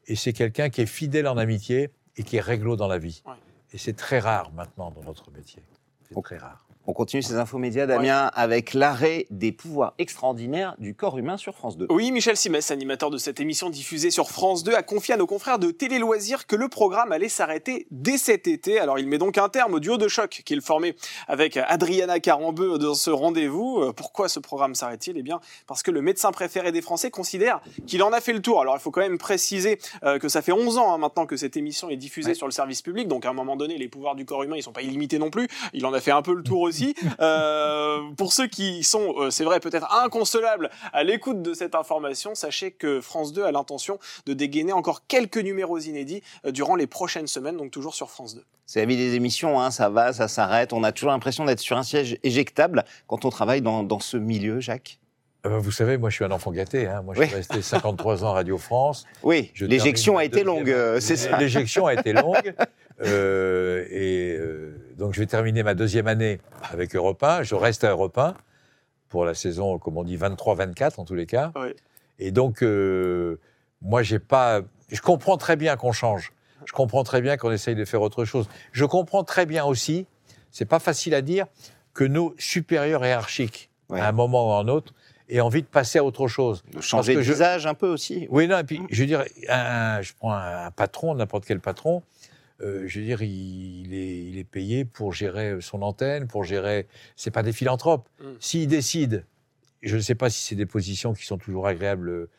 et 0.08 0.16
c'est 0.16 0.32
quelqu'un 0.34 0.70
qui 0.70 0.82
est 0.82 0.86
fidèle 0.86 1.28
en 1.28 1.38
amitié 1.38 1.90
et 2.18 2.24
qui 2.24 2.38
est 2.38 2.42
réglo 2.42 2.76
dans 2.76 2.88
la 2.88 2.98
vie. 3.00 3.24
Ouais. 3.26 3.34
Et 3.74 3.78
c'est 3.80 3.94
très 3.96 4.20
rare 4.20 4.52
maintenant 4.56 4.92
dans 4.92 5.04
notre 5.04 5.32
métier. 5.32 5.62
C'est 6.08 6.22
très 6.22 6.38
rare. 6.38 6.66
On 6.90 6.94
continue 6.94 7.22
ces 7.22 7.36
infos 7.36 7.60
médias, 7.60 7.86
Damien, 7.86 8.32
avec 8.34 8.74
l'arrêt 8.74 9.28
des 9.30 9.52
pouvoirs 9.52 9.94
extraordinaires 10.00 10.74
du 10.80 10.96
corps 10.96 11.20
humain 11.20 11.38
sur 11.38 11.54
France 11.54 11.78
2. 11.78 11.86
Oui, 11.92 12.12
Michel 12.12 12.36
Simès, 12.36 12.72
animateur 12.72 13.12
de 13.12 13.20
cette 13.20 13.40
émission 13.40 13.70
diffusée 13.70 14.10
sur 14.10 14.32
France 14.32 14.64
2, 14.64 14.74
a 14.74 14.82
confié 14.82 15.14
à 15.14 15.18
nos 15.18 15.28
confrères 15.28 15.60
de 15.60 15.70
Télé 15.70 16.00
Loisirs 16.00 16.48
que 16.48 16.56
le 16.56 16.68
programme 16.68 17.12
allait 17.12 17.30
s'arrêter 17.30 17.86
dès 17.92 18.18
cet 18.18 18.48
été. 18.48 18.80
Alors 18.80 18.98
il 18.98 19.06
met 19.08 19.20
donc 19.20 19.38
un 19.38 19.50
terme 19.50 19.76
au 19.76 19.80
duo 19.80 19.98
de 19.98 20.08
choc 20.08 20.42
qu'il 20.44 20.62
formait 20.62 20.96
avec 21.28 21.58
Adriana 21.58 22.20
Carambeu 22.20 22.80
dans 22.80 22.96
ce 22.96 23.12
rendez-vous. 23.12 23.82
Euh, 23.84 23.94
Pourquoi 23.94 24.28
ce 24.28 24.40
programme 24.40 24.74
s'arrête-t-il? 24.74 25.16
Eh 25.16 25.22
bien, 25.22 25.42
parce 25.68 25.84
que 25.84 25.92
le 25.92 26.02
médecin 26.02 26.32
préféré 26.32 26.72
des 26.72 26.82
Français 26.82 27.12
considère 27.12 27.62
qu'il 27.86 28.02
en 28.02 28.12
a 28.14 28.20
fait 28.20 28.34
le 28.34 28.42
tour. 28.42 28.62
Alors 28.62 28.76
il 28.76 28.80
faut 28.80 28.90
quand 28.90 29.02
même 29.02 29.20
préciser 29.20 29.78
euh, 30.04 30.18
que 30.18 30.28
ça 30.28 30.42
fait 30.42 30.54
11 30.54 30.80
ans 30.80 30.92
hein, 30.92 30.98
maintenant 30.98 31.28
que 31.28 31.38
cette 31.38 31.56
émission 31.56 31.92
est 31.92 31.98
diffusée 31.98 32.30
Ouais. 32.30 32.34
sur 32.34 32.48
le 32.48 32.52
service 32.52 32.82
public. 32.82 33.08
Donc 33.08 33.28
à 33.28 33.30
un 33.30 33.34
moment 33.34 33.56
donné, 33.58 33.78
les 33.78 33.90
pouvoirs 33.90 34.16
du 34.16 34.26
corps 34.26 34.42
humain, 34.42 34.56
ils 34.58 34.64
sont 34.64 34.72
pas 34.72 34.82
illimités 34.82 35.20
non 35.20 35.30
plus. 35.30 35.48
Il 35.74 35.86
en 35.86 35.94
a 35.94 36.00
fait 36.02 36.10
un 36.10 36.24
peu 36.24 36.34
le 36.34 36.42
tour 36.42 36.62
aussi. 36.62 36.79
Euh, 37.20 38.00
pour 38.18 38.34
ceux 38.34 38.48
qui 38.48 38.84
sont, 38.84 39.14
euh, 39.18 39.30
c'est 39.30 39.44
vrai, 39.44 39.60
peut-être 39.60 39.94
inconsolables 40.04 40.70
à 40.94 41.04
l'écoute 41.04 41.42
de 41.42 41.54
cette 41.54 41.76
information, 41.76 42.36
sachez 42.36 42.72
que 42.72 43.02
France 43.02 43.34
2 43.34 43.44
a 43.44 43.52
l'intention 43.52 44.00
de 44.26 44.34
dégainer 44.34 44.74
encore 44.74 45.06
quelques 45.08 45.38
numéros 45.38 45.80
inédits 45.80 46.22
euh, 46.46 46.52
durant 46.52 46.76
les 46.76 46.88
prochaines 46.88 47.28
semaines, 47.28 47.58
donc 47.58 47.72
toujours 47.72 47.94
sur 47.96 48.10
France 48.10 48.36
2. 48.36 48.44
C'est 48.66 48.80
la 48.80 48.86
vie 48.86 48.98
des 48.98 49.16
émissions, 49.16 49.60
hein, 49.60 49.72
ça 49.72 49.90
va, 49.90 50.14
ça 50.14 50.28
s'arrête. 50.28 50.74
On 50.74 50.84
a 50.84 50.92
toujours 50.92 51.12
l'impression 51.12 51.46
d'être 51.46 51.60
sur 51.60 51.78
un 51.78 51.84
siège 51.84 52.18
éjectable 52.24 52.84
quand 53.08 53.26
on 53.26 53.30
travaille 53.30 53.62
dans, 53.62 53.84
dans 53.84 54.00
ce 54.00 54.18
milieu, 54.18 54.60
Jacques. 54.60 55.00
Euh, 55.46 55.58
Vous 55.58 55.72
savez, 55.72 55.98
moi 55.98 56.10
je 56.10 56.16
suis 56.16 56.26
un 56.26 56.32
enfant 56.32 56.52
gâté. 56.52 56.86
hein. 56.88 57.02
Moi 57.02 57.16
je 57.16 57.22
Oui. 57.22 57.28
suis 57.28 57.36
resté 57.38 57.62
53 57.62 58.26
ans 58.26 58.30
à 58.32 58.34
Radio 58.34 58.58
France. 58.58 59.06
Oui, 59.24 59.50
Je 59.54 59.66
l'éjection 59.66 60.18
a 60.18 60.26
été 60.26 60.44
longue, 60.44 60.70
euh, 60.70 61.00
c'est 61.00 61.16
ça. 61.16 61.38
L'éjection 61.38 61.88
a 61.88 61.94
été 61.94 62.12
longue. 62.14 62.54
Euh, 63.02 63.86
et 63.90 64.36
euh, 64.38 64.76
donc, 64.98 65.14
je 65.14 65.20
vais 65.20 65.26
terminer 65.26 65.64
ma 65.64 65.74
deuxième 65.76 66.08
année 66.08 66.40
avec 66.72 66.96
Europe 66.96 67.24
1. 67.24 67.44
Je 67.44 67.56
reste 67.56 67.84
à 67.84 67.92
Europe 67.92 68.18
1 68.18 68.36
pour 69.10 69.26
la 69.26 69.34
saison, 69.34 69.78
comme 69.80 69.98
on 69.98 70.04
dit, 70.04 70.18
23-24 70.18 71.00
en 71.00 71.06
tous 71.06 71.16
les 71.16 71.26
cas. 71.26 71.52
Oui. 71.56 71.74
Et 72.20 72.32
donc, 72.32 72.62
euh, 72.64 73.40
moi, 73.82 74.04
j'ai 74.04 74.20
pas. 74.20 74.62
Je 74.90 75.02
comprends 75.02 75.38
très 75.38 75.56
bien 75.56 75.78
qu'on 75.78 75.92
change. 75.94 76.34
Je 76.66 76.74
comprends 76.74 77.04
très 77.04 77.22
bien 77.22 77.38
qu'on 77.38 77.52
essaye 77.52 77.76
de 77.76 77.86
faire 77.86 78.02
autre 78.02 78.26
chose. 78.26 78.50
Je 78.74 78.84
comprends 78.86 79.24
très 79.24 79.46
bien 79.46 79.64
aussi, 79.66 80.06
c'est 80.52 80.66
pas 80.66 80.80
facile 80.80 81.16
à 81.16 81.22
dire, 81.22 81.46
que 81.94 82.04
nos 82.04 82.36
supérieurs 82.38 83.06
hiérarchiques, 83.06 83.70
Ouais. 83.90 84.00
à 84.02 84.10
un 84.10 84.12
moment 84.12 84.50
ou 84.50 84.52
à 84.52 84.60
un 84.60 84.68
autre, 84.68 84.94
aient 85.30 85.40
envie 85.40 85.62
de 85.64 85.68
passer 85.68 85.98
à 86.00 86.04
autre 86.04 86.28
chose. 86.28 86.64
De 86.74 86.82
changer 86.82 87.16
de 87.16 87.22
je- 87.22 87.32
visage 87.32 87.66
un 87.66 87.74
peu 87.74 87.88
aussi. 87.88 88.28
Oui, 88.30 88.48
non, 88.48 88.58
et 88.60 88.64
puis, 88.64 88.82
je 88.92 89.02
veux 89.02 89.08
dire, 89.08 89.24
un- 89.48 90.02
je 90.02 90.14
prends 90.14 90.34
un, 90.34 90.66
un 90.66 90.72
patron, 90.72 91.16
n'importe 91.16 91.46
quel 91.46 91.60
patron, 91.60 92.04
euh, 92.62 92.84
je 92.88 93.00
veux 93.00 93.06
dire, 93.06 93.22
il, 93.22 93.86
il 93.88 93.94
est, 93.94 94.20
il 94.30 94.38
est 94.38 94.44
payé 94.44 94.86
pour 94.86 95.14
gérer 95.14 95.58
son 95.62 95.82
antenne, 95.82 96.28
pour 96.28 96.44
gérer. 96.44 96.88
C'est 97.16 97.32
pas 97.32 97.44
des 97.44 97.54
philanthropes. 97.54 98.08
Mm. 98.20 98.26
S'il 98.40 98.68
décide, 98.68 99.26
je 99.82 99.96
ne 99.96 100.02
sais 100.02 100.16
pas 100.16 100.30
si 100.30 100.44
c'est 100.44 100.56
des 100.56 100.66
positions 100.66 101.14
qui 101.14 101.26
sont 101.26 101.38
toujours 101.38 101.68
agréables, 101.68 102.10
euh, 102.10 102.30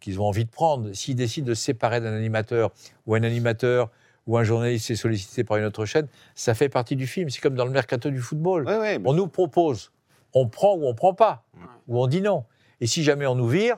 qu'ils 0.00 0.20
ont 0.20 0.24
envie 0.26 0.44
de 0.44 0.50
prendre, 0.50 0.92
s'il 0.92 1.16
décide 1.16 1.44
de 1.44 1.54
se 1.54 1.62
séparer 1.62 2.00
d'un 2.00 2.14
animateur, 2.14 2.72
ou 3.06 3.14
un 3.14 3.22
animateur, 3.22 3.90
ou 4.26 4.36
un 4.38 4.44
journaliste 4.44 4.90
est 4.90 4.96
sollicité 4.96 5.44
par 5.44 5.56
une 5.56 5.64
autre 5.64 5.84
chaîne, 5.84 6.08
ça 6.34 6.54
fait 6.54 6.68
partie 6.68 6.96
du 6.96 7.06
film. 7.06 7.30
C'est 7.30 7.40
comme 7.40 7.54
dans 7.54 7.64
le 7.64 7.70
mercato 7.70 8.10
du 8.10 8.20
football. 8.20 8.66
Ouais, 8.66 8.78
ouais, 8.78 9.00
On 9.04 9.12
nous 9.14 9.28
propose, 9.28 9.92
on 10.34 10.48
prend 10.48 10.74
ou 10.74 10.86
on 10.86 10.94
prend 10.94 11.14
pas, 11.14 11.44
Ouais. 11.54 11.60
ou 11.88 12.02
on 12.02 12.06
dit 12.08 12.20
non. 12.20 12.44
Et 12.80 12.86
si 12.88 13.02
jamais 13.04 13.26
on 13.26 13.34
nous 13.36 13.48
vire, 13.48 13.76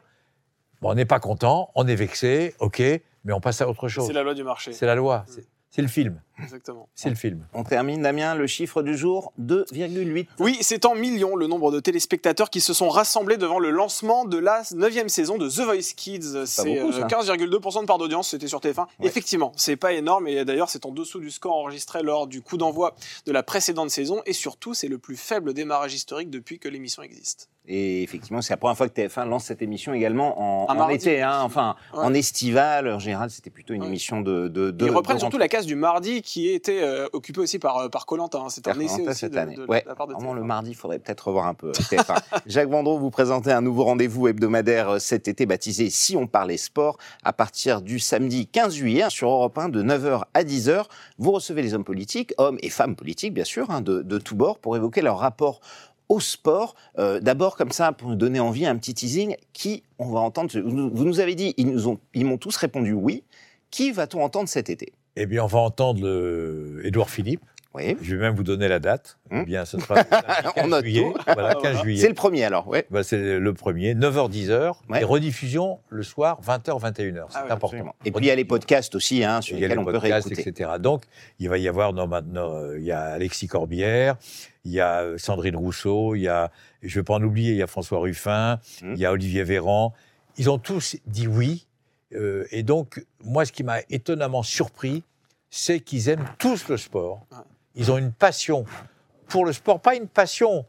bon, 0.81 0.91
on 0.91 0.95
n'est 0.95 1.05
pas 1.05 1.21
content, 1.21 1.71
on 1.75 1.87
est 1.87 1.95
vexé, 1.95 2.55
ok, 2.61 2.81
mais 3.25 3.33
on 3.35 3.41
passe 3.41 3.61
à 3.61 3.69
autre 3.69 3.89
chose. 3.89 4.07
C'est 4.07 4.13
la 4.15 4.23
loi 4.23 4.33
du 4.35 4.43
marché. 4.43 4.73
C'est 4.73 4.87
la 4.87 4.95
loi, 4.95 5.25
c'est- 5.29 5.47
c'est 5.71 5.83
le 5.83 5.89
film, 5.89 6.23
Exactement. 6.43 6.89
c'est 6.95 7.09
le 7.11 7.15
film. 7.17 7.47
On 7.55 7.65
termine, 7.65 8.03
Damien, 8.03 8.35
le 8.35 8.47
chiffre 8.47 8.83
du 8.83 8.97
jour, 8.97 9.33
2,8. 9.41 10.27
Oui, 10.39 10.57
c'est 10.61 10.85
en 10.85 10.95
millions 10.95 11.37
le 11.37 11.47
nombre 11.47 11.71
de 11.73 11.81
téléspectateurs 11.81 12.51
qui 12.51 12.61
se 12.61 12.73
sont 12.73 12.89
rassemblés 12.89 13.37
devant 13.37 13.59
le 13.59 13.71
lancement 13.71 14.25
de 14.25 14.39
la 14.39 14.63
neuvième 14.75 15.09
saison 15.09 15.37
de 15.39 15.49
The 15.49 15.61
Voice 15.61 15.95
Kids. 15.97 16.47
C'est 16.47 16.65
beaucoup, 16.65 16.93
euh, 16.93 17.01
ça. 17.01 17.07
15,2% 17.07 17.81
de 17.83 17.87
part 17.87 17.99
d'audience, 17.99 18.29
c'était 18.31 18.47
sur 18.49 18.61
TF1. 18.61 18.87
Ouais. 19.01 19.07
Effectivement, 19.07 19.53
c'est 19.57 19.77
pas 19.77 19.93
énorme 19.93 20.29
et 20.29 20.45
d'ailleurs 20.45 20.71
c'est 20.71 20.87
en 20.87 20.91
dessous 20.93 21.21
du 21.21 21.31
score 21.31 21.55
enregistré 21.57 22.03
lors 22.03 22.27
du 22.27 22.43
coup 22.43 22.57
d'envoi 22.57 22.95
de 23.27 23.33
la 23.33 23.43
précédente 23.43 23.91
saison 23.91 24.23
et 24.27 24.33
surtout 24.33 24.75
c'est 24.75 24.89
le 24.89 24.99
plus 24.99 25.17
faible 25.17 25.55
démarrage 25.55 25.95
historique 25.95 26.31
depuis 26.31 26.59
que 26.59 26.69
l'émission 26.69 27.03
existe. 27.03 27.49
Et 27.71 28.03
effectivement, 28.03 28.41
c'est 28.41 28.55
la 28.55 28.57
première 28.57 28.79
fois 28.79 28.89
que 28.89 28.95
TF1 28.99 29.29
lance 29.29 29.45
cette 29.45 29.61
émission 29.61 29.93
également 29.93 30.69
en, 30.71 30.89
été, 30.89 31.21
hein, 31.21 31.41
enfin 31.43 31.77
Ouais. 31.93 31.99
en 32.03 32.15
estival. 32.15 32.89
En 32.91 32.99
général, 32.99 33.29
c'était 33.29 33.51
plutôt 33.51 33.75
une 33.75 33.83
Ouais. 33.83 33.89
émission 33.89 34.23
de. 34.23 34.49
de, 34.49 34.71
de 34.71 34.87
Ils 34.87 34.91
reprennent 34.91 35.17
de 35.17 35.21
surtout 35.21 35.37
la 35.37 35.49
case 35.49 35.67
du 35.67 35.75
mardi 35.75 36.23
qui 36.29 36.51
était 36.51 36.83
euh, 36.83 37.09
occupée 37.15 37.41
aussi 37.41 37.59
par 37.59 37.79
euh, 37.79 37.89
par. 37.89 38.05
C'est 38.51 38.69
un 38.69 38.79
essai 38.81 39.01
aussi 39.01 39.19
cette 39.19 39.33
de, 39.33 39.39
année. 39.39 39.55
de 39.55 39.65
ouais, 39.65 39.83
la 39.87 39.95
part 39.95 40.07
de 40.07 40.13
vraiment 40.13 40.35
TF1. 40.35 40.37
le 40.37 40.43
mardi, 40.45 40.71
il 40.73 40.75
faudrait 40.75 40.99
peut-être 40.99 41.29
revoir 41.29 41.47
un 41.47 41.55
peu 41.55 41.69
euh, 41.69 41.73
TF1. 41.73 42.21
Jacques 42.47 42.69
Vendreau, 42.69 42.99
vous 42.99 43.09
présentez 43.09 43.51
un 43.51 43.63
nouveau 43.63 43.85
rendez-vous 43.85 44.29
hebdomadaire 44.29 44.91
euh, 44.91 44.99
cet 44.99 45.27
été 45.27 45.47
baptisé 45.47 45.89
Si 45.89 46.19
on 46.19 46.27
parlait 46.27 46.59
sport 46.59 46.99
à 47.25 47.33
partir 47.33 47.81
du 47.81 47.99
samedi 47.99 48.47
15 48.47 48.75
juillet 48.75 49.05
hein, 49.05 49.11
sur 49.11 49.31
Europe 49.31 49.57
1 49.57 49.71
de 49.71 49.83
9h 49.83 50.25
à 50.35 50.45
10h. 50.45 50.85
Vous 51.17 51.33
recevez 51.33 51.63
les 51.63 51.73
hommes 51.73 51.85
politiques, 51.85 52.35
hommes 52.37 52.59
et 52.61 52.69
femmes 52.69 52.95
politiques 52.95 53.33
bien 53.33 53.45
sûr, 53.45 53.71
hein, 53.71 53.81
de, 53.81 54.03
de 54.03 54.19
tous 54.19 54.35
bords 54.35 54.59
pour 54.59 54.77
évoquer 54.77 55.01
leur 55.01 55.19
rapport 55.21 55.61
au 56.11 56.21
sport. 56.21 56.75
Euh, 56.99 57.21
D'abord 57.21 57.57
comme 57.57 57.73
ça 57.73 57.93
pour 57.93 58.11
nous 58.11 58.17
donner 58.17 58.41
envie 58.41 58.67
un 58.67 58.77
petit 58.77 58.93
teasing 58.93 59.35
qui 59.55 59.83
on 59.99 60.11
va 60.11 60.21
entendre. 60.21 60.51
Vous 60.61 61.05
nous 61.07 61.21
avez 61.21 61.35
dit 61.35 61.55
ils 61.57 62.27
m'ont 62.27 62.39
tous 62.39 62.57
répondu 62.57 62.93
oui. 62.93 63.25
Qui 63.71 63.93
va-t-on 63.93 64.23
entendre 64.23 64.49
cet 64.49 64.69
été? 64.71 64.93
Eh 65.21 65.27
bien, 65.27 65.43
on 65.45 65.49
va 65.49 65.59
entendre 65.59 66.01
le 66.03 66.81
Édouard 66.85 67.11
Philippe. 67.11 67.43
Oui. 67.75 67.97
Je 68.01 68.17
vais 68.17 68.23
même 68.23 68.35
vous 68.35 68.45
donner 68.45 68.67
la 68.67 68.79
date. 68.79 69.19
Hmm. 69.31 69.41
Eh 69.43 69.45
bien, 69.45 69.65
ce 69.65 69.79
sera 69.79 69.97
le 69.97 70.01
samedi 70.11 70.49
On 70.49 70.53
15 70.53 70.69
note 70.71 70.85
juillet. 70.85 71.13
Voilà, 71.27 71.53
15 71.55 71.61
Voilà. 71.63 71.83
juillet. 71.83 72.01
C'est 72.01 72.09
le 72.09 72.15
premier 72.15 72.45
alors. 72.45 72.67
Ouais. 72.67 72.87
Bah, 72.91 73.03
c'est 73.05 73.39
le 73.39 73.53
premier, 73.55 73.95
9h-10h, 73.95 74.73
Ouais. 74.89 75.01
et 75.01 75.05
rediffusion 75.05 75.79
le 75.91 76.03
soir, 76.03 76.41
20h-21h. 76.43 77.27
C'est 77.29 77.37
Ah 77.37 77.45
ouais, 77.45 77.51
important. 77.51 77.67
Absolument. 77.77 77.95
Et 78.05 78.11
puis 78.11 78.25
il 78.25 78.29
y 78.29 78.31
a 78.31 78.35
les 78.37 78.47
podcasts 78.47 78.95
aussi 78.95 79.23
hein, 79.23 79.41
sur 79.43 79.57
Il 79.57 79.61
y 79.61 79.65
a 79.65 79.69
lesquels 79.69 79.79
les 79.79 79.83
on 79.83 79.93
peut 79.93 79.99
podcasts, 80.01 80.29
réécouter. 80.29 80.49
etc. 80.49 80.71
Donc, 80.81 81.03
il 81.39 81.49
va 81.49 81.59
y 81.59 81.69
avoir 81.69 81.93
non, 81.93 82.07
maintenant, 82.09 82.55
euh, 82.55 82.79
il 82.79 82.85
y 82.85 82.91
a 82.93 83.01
Alexis 83.03 83.49
Corbière, 83.49 84.17
il 84.65 84.73
y 84.73 84.81
a 84.81 85.03
euh, 85.03 85.19
Sandrine 85.19 85.57
Rousseau, 85.57 86.15
il 86.15 86.23
y 86.23 86.29
a, 86.29 86.51
je 86.83 86.89
ne 86.89 87.01
vais 87.01 87.05
pas 87.05 87.15
en 87.15 87.23
oublier, 87.23 87.51
il 87.53 87.59
y 87.59 87.63
a 87.63 87.67
François 87.67 87.99
Ruffin, 88.01 88.61
Hmm. 88.83 88.95
il 88.95 88.99
y 88.99 89.05
a 89.05 89.13
Olivier 89.13 89.45
Véran. 89.45 89.93
Ils 90.39 90.49
ont 90.49 90.59
tous 90.59 90.97
dit 91.07 91.27
oui. 91.29 91.67
Euh, 92.15 92.47
et 92.51 92.63
donc, 92.63 93.05
moi, 93.23 93.45
ce 93.45 93.53
qui 93.53 93.65
m'a 93.65 93.81
étonnamment 93.91 94.43
surpris, 94.43 95.03
c'est 95.51 95.81
qu'ils 95.81 96.09
aiment 96.09 96.29
tous 96.39 96.69
le 96.69 96.77
sport. 96.77 97.27
Ils 97.75 97.91
ont 97.91 97.99
une 97.99 98.13
passion 98.13 98.65
pour 99.29 99.45
le 99.45 99.53
sport, 99.53 99.81
pas 99.81 99.95
une 99.95 100.09
passion 100.09 100.65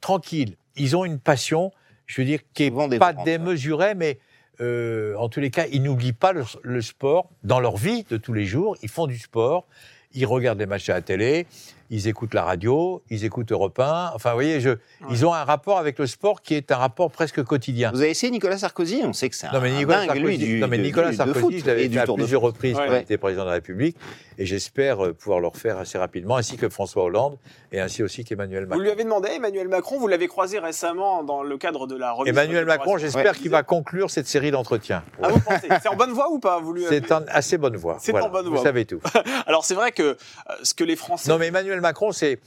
tranquille. 0.00 0.56
Ils 0.76 0.96
ont 0.96 1.04
une 1.04 1.18
passion, 1.18 1.72
je 2.06 2.20
veux 2.20 2.26
dire, 2.26 2.40
qui 2.54 2.70
n'est 2.70 2.98
pas 2.98 3.12
démesurée, 3.12 3.94
mais 3.94 4.18
euh, 4.60 5.14
en 5.16 5.28
tous 5.28 5.40
les 5.40 5.50
cas, 5.50 5.66
ils 5.70 5.82
n'oublient 5.82 6.12
pas 6.12 6.32
le, 6.32 6.44
le 6.62 6.82
sport 6.82 7.30
dans 7.42 7.60
leur 7.60 7.76
vie 7.76 8.04
de 8.04 8.16
tous 8.16 8.32
les 8.32 8.46
jours. 8.46 8.76
Ils 8.82 8.88
font 8.88 9.06
du 9.06 9.18
sport, 9.18 9.66
ils 10.12 10.26
regardent 10.26 10.58
les 10.58 10.66
matchs 10.66 10.88
à 10.88 10.94
la 10.94 11.02
télé, 11.02 11.46
ils 11.90 12.08
écoutent 12.08 12.34
la 12.34 12.42
radio, 12.44 13.02
ils 13.10 13.24
écoutent 13.24 13.52
Europe 13.52 13.78
1. 13.78 14.12
Enfin, 14.14 14.30
vous 14.30 14.36
voyez, 14.36 14.60
je, 14.60 14.70
ils 15.10 15.24
ont 15.26 15.32
un 15.34 15.44
rapport 15.44 15.78
avec 15.78 15.98
le 15.98 16.06
sport 16.06 16.42
qui 16.42 16.54
est 16.54 16.72
un 16.72 16.76
rapport 16.76 17.10
presque 17.10 17.42
quotidien. 17.44 17.90
Vous 17.92 18.00
avez 18.00 18.10
essayé 18.10 18.30
Nicolas 18.30 18.58
Sarkozy 18.58 19.02
On 19.04 19.12
sait 19.12 19.28
que 19.28 19.36
c'est 19.36 19.46
un, 19.46 19.52
Non, 19.52 19.60
mais 19.60 19.70
Nicolas 19.72 19.98
dingue, 19.98 20.06
Sarkozy, 20.08 20.26
lui, 20.26 20.38
du, 20.38 20.58
non, 20.60 20.68
mais 20.68 20.78
Nicolas 20.78 21.10
du- 21.10 21.16
Sarkozy, 21.16 21.60
je 21.60 21.66
l'avais 21.66 21.88
fait 21.88 21.98
à 21.98 22.04
plusieurs 22.06 22.40
reprises 22.42 22.76
Ouais. 22.76 22.86
quand 22.86 22.94
il 22.94 23.00
était 23.02 23.18
président 23.18 23.42
de 23.44 23.48
la 23.48 23.54
République, 23.54 23.96
et 24.38 24.46
j'espère 24.46 25.04
euh, 25.04 25.12
pouvoir 25.12 25.40
le 25.40 25.46
refaire 25.48 25.78
assez 25.78 25.98
rapidement, 25.98 26.36
ainsi 26.36 26.56
que 26.56 26.68
François 26.68 27.04
Hollande, 27.04 27.38
et 27.72 27.80
ainsi 27.80 28.02
aussi 28.02 28.24
qu'Emmanuel 28.24 28.64
Vous 28.64 28.70
Macron. 28.70 28.82
lui 28.82 28.90
avez 28.90 29.04
demandé 29.04 29.28
Emmanuel 29.30 29.68
Macron, 29.68 29.98
vous 29.98 30.08
l'avez 30.08 30.28
croisé 30.28 30.58
récemment 30.58 31.22
dans 31.24 31.42
le 31.42 31.56
cadre 31.58 31.86
de 31.86 31.96
la 31.96 32.12
remise. 32.12 32.30
Emmanuel 32.32 32.60
de 32.64 32.66
Macron, 32.68 32.98
j'espère 32.98 33.32
Ouais. 33.32 33.38
qu'il 33.38 33.50
va 33.50 33.62
conclure 33.62 34.10
cette 34.10 34.26
série 34.26 34.50
d'entretiens. 34.50 35.02
Ah, 35.22 35.28
vous 35.28 35.40
pensez? 35.40 35.68
C'est 35.82 35.88
en 35.88 35.96
bonne 35.96 36.12
voie 36.12 36.30
ou 36.30 36.38
pas 36.38 36.58
vous 36.60 36.72
lui 36.72 36.84
C'est 36.88 37.10
en 37.12 37.22
assez 37.28 37.58
bonne 37.58 37.76
voie. 37.76 37.96
C'est 38.00 38.14
en 38.18 38.28
bonne 38.28 38.46
Vous 38.46 38.52
voie. 38.54 38.62
savez 38.62 38.84
tout. 38.84 39.00
Alors 39.46 39.64
c'est 39.64 39.74
vrai 39.74 39.92
que 39.92 40.02
euh, 40.02 40.14
ce 40.62 40.74
que 40.74 40.84
les 40.84 40.96
Français. 40.96 41.28
Non, 41.30 41.38
mais 41.38 41.46
Emmanuel 41.46 41.75
Macron, 41.80 42.12
c'est 42.12 42.38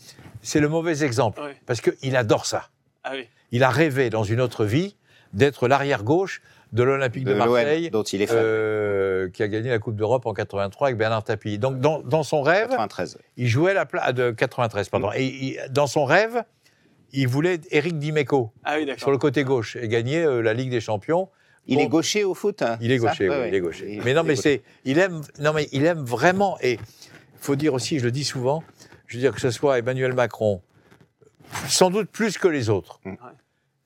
c'est 0.42 0.60
le 0.60 0.70
mauvais 0.70 1.04
exemple, 1.04 1.42
Ouais. 1.42 1.56
parce 1.66 1.82
qu'il 1.82 2.16
adore 2.16 2.46
ça. 2.46 2.70
Ah 3.04 3.12
oui. 3.14 3.28
Il 3.52 3.64
a 3.64 3.70
rêvé 3.70 4.10
dans 4.10 4.24
une 4.24 4.40
autre 4.42 4.64
vie 4.66 4.96
d'être 5.34 5.68
l'arrière-gauche 5.68 6.42
de 6.72 6.84
l'Olympique 6.84 7.24
de, 7.24 7.34
De 7.34 7.38
Marseille, 7.38 7.90
dont 7.90 8.04
il 8.04 8.22
est 8.22 8.28
fan. 8.28 8.38
euh, 8.40 9.30
qui 9.30 9.42
a 9.44 9.48
gagné 9.48 9.70
la 9.70 9.80
Coupe 9.80 9.96
d'Europe 9.96 10.26
en 10.28 10.34
83 10.34 10.88
avec 10.88 10.98
Bernard 10.98 11.24
Tapie. 11.24 11.58
Donc, 11.58 11.80
dans, 11.80 12.00
dans 12.00 12.24
son 12.24 12.42
rêve, 12.42 12.68
93. 12.70 13.18
il 13.38 13.48
jouait 13.48 13.74
la 13.74 13.86
place 13.86 14.14
de 14.14 14.32
93, 14.32 14.88
pardon. 14.90 15.10
Et 15.16 15.26
il- 15.26 15.60
dans 15.72 15.88
son 15.88 16.06
rêve, 16.06 16.44
il 17.12 17.28
voulait 17.28 17.60
Eric 17.72 17.98
Dimeco 17.98 18.52
Ah 18.64 18.76
oui, 18.78 18.88
sur 18.98 19.10
le 19.12 19.18
côté 19.18 19.44
gauche 19.44 19.76
et 19.76 19.88
gagner 19.88 20.24
euh, 20.24 20.42
la 20.42 20.54
Ligue 20.54 20.70
des 20.70 20.82
Champions. 20.82 21.30
Il 21.68 21.78
Bon. 21.78 21.84
est 21.84 21.88
gaucher 21.88 22.24
au 22.24 22.34
foot 22.36 22.62
hein, 22.62 22.78
Il 22.82 22.92
est 22.92 23.00
ça 23.00 23.08
gaucher, 23.10 23.30
oui, 23.30 23.36
ouais. 23.36 23.48
il 23.50 23.56
est 23.56 23.60
gaucher. 23.62 23.94
Il- 23.96 24.04
mais 24.04 24.14
non, 24.14 24.24
mais 24.24 24.34
est 24.34 24.36
c'est, 24.38 24.62
il 24.86 25.00
aime, 25.00 25.22
non 25.40 25.54
mais 25.54 25.68
il 25.72 25.86
aime 25.86 26.04
vraiment. 26.04 26.58
Et 26.62 26.74
il 26.74 26.80
faut 27.40 27.56
dire 27.56 27.74
aussi, 27.74 27.98
je 28.00 28.06
le 28.06 28.12
dis 28.12 28.24
souvent, 28.24 28.64
je 29.10 29.18
veux 29.18 29.22
dire 29.22 29.34
que 29.34 29.42
ce 29.42 29.50
soit 29.52 29.80
Emmanuel 29.80 30.14
Macron, 30.14 30.62
sans 31.68 31.90
doute 31.90 32.10
plus 32.10 32.38
que 32.38 32.48
les 32.48 32.70
autres. 32.70 33.00
Mm. 33.04 33.10
Ouais. 33.10 33.18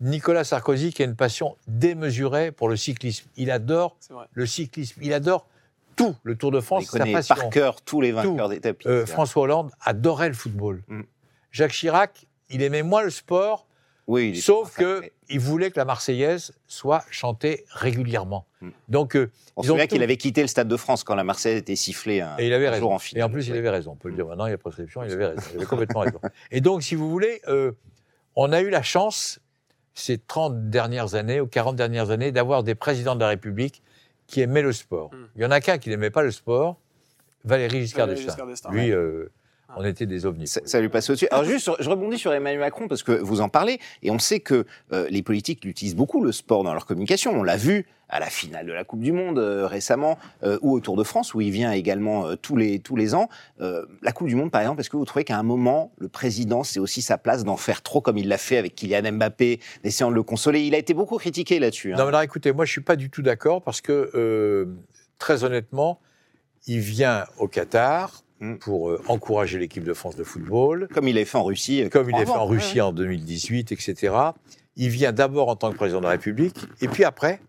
Nicolas 0.02 0.44
Sarkozy 0.44 0.92
qui 0.92 1.02
a 1.02 1.06
une 1.06 1.16
passion 1.16 1.56
démesurée 1.68 2.52
pour 2.52 2.68
le 2.68 2.76
cyclisme. 2.76 3.30
Il 3.38 3.50
adore 3.50 3.98
le 4.34 4.46
cyclisme. 4.46 5.00
Il 5.02 5.14
adore 5.14 5.48
tout. 5.96 6.16
Le 6.24 6.36
Tour 6.36 6.52
de 6.52 6.60
France, 6.60 6.84
Il 6.84 6.86
c'est 6.88 6.92
sa 6.92 7.00
connaît 7.00 7.14
passion. 7.14 7.36
par 7.36 7.50
cœur 7.50 7.82
tous 7.82 8.02
les 8.02 8.12
vainqueurs 8.12 8.50
des 8.50 8.60
tapis. 8.60 8.86
Euh, 8.86 9.06
François 9.06 9.44
Hollande 9.44 9.72
adorait 9.80 10.28
le 10.28 10.34
football. 10.34 10.84
Mm. 10.90 11.02
Jacques 11.52 11.72
Chirac, 11.72 12.28
il 12.50 12.62
aimait 12.62 12.84
moins 12.84 13.02
le 13.02 13.12
sport, 13.12 13.66
Oui, 14.08 14.30
il 14.30 14.42
sauf 14.42 14.74
très 14.74 14.84
que 14.84 14.96
sacré. 14.96 15.14
il 15.30 15.40
voulait 15.40 15.72
que 15.72 15.80
la 15.80 15.86
Marseillaise 15.86 16.54
soit 16.68 17.06
chantée 17.10 17.66
régulièrement. 17.72 18.46
Mm. 18.62 18.70
Donc, 18.90 19.16
euh, 19.16 19.32
On 19.56 19.64
se 19.64 19.68
ont 19.68 19.74
souvient 19.74 19.86
tout. 19.86 19.96
qu'il 19.96 20.04
avait 20.04 20.18
quitté 20.18 20.42
le 20.42 20.48
Stade 20.48 20.68
de 20.68 20.76
France 20.78 21.04
quand 21.04 21.16
la 21.16 21.24
Marseillaise 21.24 21.60
était 21.60 21.76
sifflée 21.76 22.20
un, 22.20 22.36
Et 22.38 22.48
il 22.48 22.54
avait 22.54 22.68
un 22.68 22.74
jour 22.74 22.90
raison. 22.90 22.96
en 22.96 23.00
finale. 23.00 23.22
Et 23.22 23.24
en 23.24 23.30
plus, 23.30 23.48
il 23.48 23.56
avait 23.56 23.70
raison. 23.70 23.92
On 23.92 23.96
peut 23.96 24.10
le 24.10 24.16
dire 24.16 24.28
maintenant, 24.28 24.46
il 24.46 24.52
y 24.52 24.54
a 24.54 24.58
prescription, 24.58 25.04
il 25.04 25.12
avait 25.12 25.28
raison. 25.28 25.42
Il 25.52 25.58
avait 25.58 25.66
complètement 25.68 26.02
raison. 26.02 26.20
Et 26.52 26.60
donc, 26.60 26.84
si 26.84 26.96
vous 26.96 27.10
voulez, 27.10 27.42
euh, 27.48 27.72
on 28.36 28.52
a 28.52 28.62
eu 28.62 28.70
la 28.70 28.84
chance, 28.84 29.40
ces 29.94 30.18
30 30.18 30.70
dernières 30.70 31.16
années 31.16 31.40
ou 31.40 31.48
40 31.48 31.76
dernières 31.76 32.10
années, 32.10 32.32
d'avoir 32.32 32.64
des 32.64 32.76
présidents 32.76 33.16
de 33.16 33.22
la 33.22 33.30
République 33.30 33.82
qui 34.28 34.42
aimaient 34.42 34.62
le 34.62 34.74
sport. 34.74 35.14
Mm. 35.14 35.28
Il 35.38 35.42
y 35.44 35.46
en 35.46 35.52
a 35.52 35.62
qu'un 35.62 35.78
qui 35.78 35.90
n'aimait 35.90 36.10
pas 36.10 36.24
le 36.24 36.32
sport, 36.32 36.78
Valéry 37.46 37.82
Giscard 37.82 38.08
d'Estaing. 38.08 38.30
Giscard 38.30 38.48
d'Estaing, 38.48 38.72
Lui, 38.72 38.92
euh, 38.92 39.32
on 39.78 39.84
était 39.86 40.06
des 40.06 40.26
ovnis. 40.26 40.48
Ça, 40.48 40.62
ça 40.66 40.80
lui 40.80 40.90
passe 40.90 41.10
au-dessus. 41.10 41.28
Alors 41.32 41.44
juste, 41.44 41.70
je 41.80 41.90
rebondis 41.90 42.18
sur 42.18 42.34
Emmanuel 42.34 42.60
Macron 42.60 42.88
parce 42.88 43.04
que 43.04 43.12
vous 43.12 43.42
en 43.42 43.50
parlez 43.50 43.80
et 44.02 44.12
on 44.12 44.20
sait 44.20 44.40
que 44.40 44.66
euh, 44.92 45.08
les 45.10 45.24
politiques 45.24 45.64
utilisent 45.66 45.96
beaucoup 45.96 46.24
le 46.24 46.32
sport 46.32 46.64
dans 46.64 46.74
leur 46.74 46.86
communication. 46.86 47.32
On 47.34 47.44
l'a 47.44 47.58
vu 47.58 47.86
à 48.10 48.20
la 48.20 48.28
finale 48.28 48.68
de 48.68 48.74
la 48.74 48.84
Coupe 48.84 49.00
du 49.00 49.12
Monde 49.12 49.40
euh, 49.40 49.66
récemment 49.66 50.20
euh, 50.44 50.60
ou 50.62 50.74
au 50.74 50.80
Tour 50.80 50.96
de 50.98 51.04
France 51.04 51.34
où 51.34 51.42
il 51.42 51.50
vient 51.50 51.72
également 51.72 52.36
tous 52.36 52.56
les 52.56 52.80
tous 52.80 52.96
les 52.96 53.16
ans. 53.16 53.30
La 53.60 54.12
Coupe 54.12 54.28
du 54.28 54.36
Monde 54.36 54.52
par 54.52 54.62
exemple, 54.62 54.82
est-ce 54.82 54.90
que 54.90 54.98
vous 54.98 55.06
trouvez 55.06 55.24
qu'à 55.24 55.38
un 55.38 55.44
moment 55.44 55.92
le 55.98 56.10
président 56.10 56.64
c'est 56.64 56.80
aussi 56.80 57.02
sa 57.02 57.18
place 57.18 57.44
d'en 57.44 57.58
faire 57.58 57.82
trop 57.82 58.02
comme 58.02 58.18
il 58.18 58.28
l'a 58.28 58.38
fait 58.38 58.58
avec 58.58 58.76
Kylian 58.76 59.14
Mbappé, 59.14 59.60
d'essayant 59.84 60.10
de 60.10 60.16
le 60.16 60.24
consoler? 60.24 60.62
Il 60.62 60.76
a 60.76 60.78
été 60.78 60.94
beaucoup 60.94 61.18
critiqué 61.18 61.60
là-dessus. 61.60 61.94
hein. 61.94 61.98
Non, 61.98 62.04
mais 62.04 62.10
alors 62.10 62.22
écoutez, 62.22 62.52
moi 62.52 62.66
je 62.66 62.72
suis 62.72 62.82
pas 62.82 62.96
du 62.96 63.10
tout 63.10 63.22
d'accord 63.22 63.62
parce 63.62 63.82
que, 63.82 64.68
très 65.18 65.44
honnêtement, 65.44 66.00
il 66.68 66.80
vient 66.80 67.26
au 67.40 67.48
Qatar 67.48 68.24
Mm. 68.44 68.58
pour 68.58 68.90
euh, 68.90 69.02
encourager 69.08 69.58
l'équipe 69.58 69.84
de 69.86 69.94
France 69.94 70.16
de 70.18 70.24
football. 70.26 70.90
Comme 70.94 71.08
il 71.08 71.16
l'a 71.16 71.24
fait 71.24 71.38
en 71.38 71.44
Russie. 71.44 71.88
comme 71.90 72.10
il 72.10 72.16
est 72.18 72.26
fait 72.26 72.32
en 72.32 72.44
Ouais, 72.48 72.58
Russie 72.58 72.82
en 72.82 72.92
2018, 72.92 73.72
etc. 73.72 74.14
Il 74.76 74.90
vient 74.90 75.14
d'abord 75.14 75.48
en 75.48 75.56
tant 75.56 75.72
que 75.72 75.78
président 75.78 76.00
de 76.00 76.06
la 76.06 76.12
République, 76.12 76.58
et 76.82 76.88
puis 76.90 77.04
après, 77.06 77.40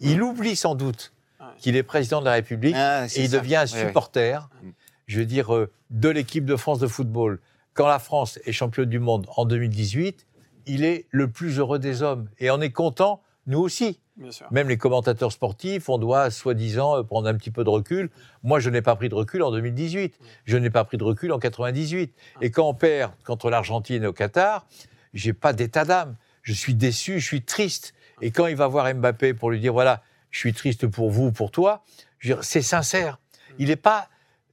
il 0.00 0.22
oublie 0.22 0.56
sans 0.56 0.74
doute 0.74 1.12
qu'il 1.58 1.76
est 1.76 1.82
président 1.84 2.20
de 2.20 2.24
la 2.24 2.32
République, 2.32 2.74
Ah, 2.76 3.04
et 3.06 3.20
il 3.22 3.28
ça. 3.30 3.38
devient 3.38 3.56
un 3.56 3.66
supporter, 3.66 4.48
Mm. 4.62 4.68
je 5.06 5.18
veux 5.20 5.26
dire, 5.26 5.54
euh, 5.54 5.70
de 5.90 6.08
l'équipe 6.08 6.44
de 6.46 6.56
France 6.56 6.80
de 6.80 6.86
football. 6.88 7.38
Quand 7.74 7.86
la 7.86 7.98
France 8.00 8.38
est 8.44 8.52
championne 8.52 8.88
du 8.88 8.98
monde 8.98 9.26
en 9.36 9.44
2018, 9.44 10.26
il 10.66 10.84
est 10.84 11.06
le 11.10 11.28
plus 11.28 11.58
heureux 11.58 11.78
des 11.78 12.02
hommes. 12.02 12.28
Et 12.40 12.50
on 12.50 12.60
est 12.60 12.70
content, 12.70 13.20
nous 13.46 13.60
aussi. 13.60 14.00
Bien 14.16 14.30
sûr. 14.30 14.46
Même 14.50 14.68
les 14.68 14.76
commentateurs 14.76 15.32
sportifs, 15.32 15.88
on 15.88 15.98
doit 15.98 16.30
soi-disant 16.30 16.98
euh, 16.98 17.02
prendre 17.02 17.28
un 17.28 17.34
petit 17.34 17.50
peu 17.50 17.64
de 17.64 17.68
recul. 17.68 18.10
Moi, 18.42 18.60
je 18.60 18.70
n'ai 18.70 18.80
pas 18.82 18.94
pris 18.96 19.08
de 19.08 19.14
recul 19.14 19.42
en 19.42 19.50
2018. 19.50 20.18
Je 20.44 20.56
n'ai 20.56 20.70
pas 20.70 20.84
pris 20.84 20.96
de 20.96 21.04
recul 21.04 21.32
en 21.32 21.38
98. 21.38 22.14
Et 22.40 22.50
quand 22.50 22.68
on 22.68 22.74
perd 22.74 23.12
contre 23.24 23.50
l'Argentine 23.50 24.06
au 24.06 24.12
Qatar, 24.12 24.66
j'ai 25.14 25.32
pas 25.32 25.52
d'état 25.52 25.84
d'âme. 25.84 26.16
Je 26.42 26.52
suis 26.52 26.74
déçu, 26.74 27.18
je 27.20 27.26
suis 27.26 27.42
triste. 27.42 27.94
Et 28.22 28.30
quand 28.30 28.46
il 28.46 28.56
va 28.56 28.68
voir 28.68 28.92
Mbappé 28.94 29.34
pour 29.34 29.50
lui 29.50 29.58
dire 29.60 29.72
voilà, 29.72 30.02
je 30.30 30.38
suis 30.38 30.52
triste 30.52 30.86
pour 30.86 31.10
vous, 31.10 31.32
pour 31.32 31.50
toi, 31.50 31.82
je 32.18 32.28
veux 32.28 32.34
dire, 32.36 32.44
c'est 32.44 32.62
sincère. 32.62 33.18
Il 33.58 33.68
n'est 33.68 33.76
pas 33.76 34.08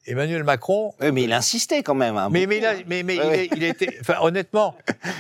Emmanuel 0.08 0.44
Macron. 0.44 0.94
Mais 1.00 1.24
il 1.24 1.34
insistait 1.34 1.84
quand 1.84 1.94
même. 1.94 2.18
hein, 2.18 2.30
Mais, 2.32 2.48
mais, 2.48 2.58
il 2.58 2.66
a- 2.66 2.74
mais, 2.88 3.04
mais 3.04 3.20
Ouais, 3.20 3.46
il, 3.52 3.58
il 3.58 3.64
était. 3.64 3.98
Enfin, 4.02 4.16
honnêtement, 4.22 4.76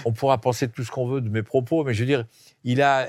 on 0.05 0.11
pourra 0.11 0.39
penser 0.39 0.67
tout 0.67 0.83
ce 0.83 0.89
qu'on 0.89 1.07
veut 1.07 1.21
de 1.21 1.29
mes 1.29 1.43
propos, 1.43 1.83
mais 1.83 1.93
je 1.93 1.99
veux 1.99 2.07
dire, 2.07 2.25
il 2.63 2.81
a, 2.81 3.07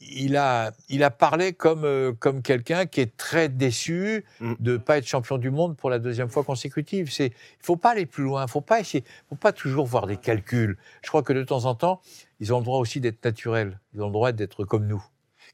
il 0.00 0.36
a, 0.36 0.72
il 0.88 1.02
a 1.02 1.10
parlé 1.10 1.52
comme, 1.52 1.84
euh, 1.84 2.12
comme 2.12 2.42
quelqu'un 2.42 2.86
qui 2.86 3.00
est 3.00 3.16
très 3.16 3.48
déçu 3.48 4.24
Mm. 4.40 4.54
de 4.60 4.72
ne 4.72 4.76
pas 4.76 4.98
être 4.98 5.06
champion 5.06 5.38
du 5.38 5.50
monde 5.50 5.76
pour 5.76 5.90
la 5.90 5.98
deuxième 5.98 6.28
fois 6.28 6.44
consécutive. 6.44 7.10
C'est, 7.10 7.26
il 7.28 7.62
faut 7.64 7.76
pas 7.76 7.90
aller 7.90 8.06
plus 8.06 8.24
loin, 8.24 8.44
il 8.46 8.50
faut 8.50 8.60
pas 8.60 8.80
essayer, 8.80 9.04
faut 9.28 9.36
pas 9.36 9.52
toujours 9.52 9.86
voir 9.86 10.06
des 10.06 10.16
calculs. 10.16 10.76
Je 11.02 11.08
crois 11.08 11.22
que 11.22 11.32
de 11.32 11.42
temps 11.42 11.64
en 11.64 11.74
temps, 11.74 12.00
ils 12.40 12.52
ont 12.52 12.58
le 12.58 12.64
droit 12.64 12.78
aussi 12.78 13.00
d'être 13.00 13.24
naturels. 13.24 13.80
Ils 13.94 14.02
ont 14.02 14.06
le 14.06 14.12
droit 14.12 14.32
d'être 14.32 14.64
comme 14.64 14.86
nous. 14.86 15.02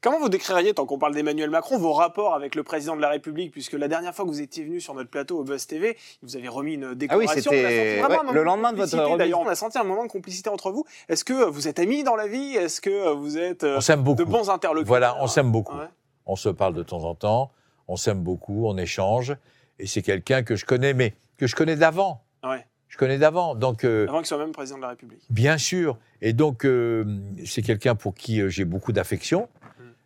Comment 0.03 0.19
vous 0.19 0.27
décririez, 0.27 0.73
tant 0.73 0.85
qu'on 0.85 0.97
parle 0.97 1.13
d'Emmanuel 1.13 1.49
Macron, 1.49 1.77
vos 1.77 1.93
rapports 1.93 2.35
avec 2.35 2.55
le 2.55 2.63
président 2.63 2.97
de 2.97 3.01
la 3.01 3.07
République 3.07 3.53
Puisque 3.53 3.71
la 3.71 3.87
dernière 3.87 4.13
fois 4.13 4.25
que 4.25 4.29
vous 4.29 4.41
étiez 4.41 4.65
venu 4.65 4.81
sur 4.81 4.93
notre 4.95 5.09
plateau 5.09 5.39
au 5.39 5.45
Buzz 5.45 5.65
TV, 5.65 5.95
il 6.21 6.25
vous 6.27 6.35
avez 6.35 6.49
remis 6.49 6.73
une 6.73 6.83
Ah 6.83 6.89
oui, 6.89 6.97
décoration. 6.97 7.51
c'était 7.51 8.01
ouais, 8.03 8.33
le 8.33 8.43
lendemain 8.43 8.73
de 8.73 8.77
votre 8.79 8.97
remise. 8.97 9.17
D'ailleurs, 9.17 9.39
on 9.39 9.47
a 9.47 9.55
senti 9.55 9.77
un 9.77 9.85
moment 9.85 10.03
de 10.03 10.11
complicité 10.11 10.49
entre 10.49 10.71
vous. 10.71 10.83
Est-ce 11.07 11.23
que 11.23 11.45
vous 11.45 11.69
êtes 11.69 11.79
amis 11.79 12.03
dans 12.03 12.17
la 12.17 12.27
vie? 12.27 12.53
Est-ce 12.53 12.81
que 12.81 13.13
vous 13.13 13.37
êtes 13.37 13.63
euh, 13.63 13.77
On 13.77 13.79
s'aime 13.79 14.03
beaucoup. 14.03 14.25
de 14.25 14.29
bons 14.29 14.49
interlocuteurs? 14.49 14.87
Voilà, 14.89 15.15
on 15.23 15.27
s'aime 15.27 15.53
beaucoup. 15.53 15.77
Ouais. 15.77 15.87
On 16.25 16.35
se 16.35 16.49
parle 16.49 16.73
de 16.73 16.83
temps 16.83 17.05
en 17.05 17.15
temps, 17.15 17.51
on 17.87 17.95
s'aime 17.95 18.23
beaucoup, 18.23 18.67
on 18.67 18.77
échange. 18.77 19.33
Et 19.79 19.87
c'est 19.87 20.01
quelqu'un 20.01 20.43
que 20.43 20.57
je 20.57 20.65
connais, 20.65 20.93
mais 20.93 21.13
que 21.37 21.47
je 21.47 21.55
connais 21.55 21.77
d'avant. 21.77 22.25
Ouais. 22.43 22.65
Je 22.89 22.97
connais 22.97 23.19
d'avant. 23.19 23.55
Donc, 23.55 23.85
euh, 23.85 24.05
Avant 24.09 24.17
qu'il 24.17 24.27
soit 24.27 24.37
même 24.37 24.51
président 24.51 24.75
de 24.75 24.81
la 24.81 24.89
République. 24.89 25.21
bien 25.29 25.57
sûr. 25.57 25.97
Et 26.21 26.33
donc, 26.33 26.65
euh, 26.65 27.05
c'est 27.45 27.61
quelqu'un 27.61 27.95
pour 27.95 28.13
qui 28.13 28.41
j'ai 28.49 28.65
beaucoup 28.65 28.91
d'affection. 28.91 29.47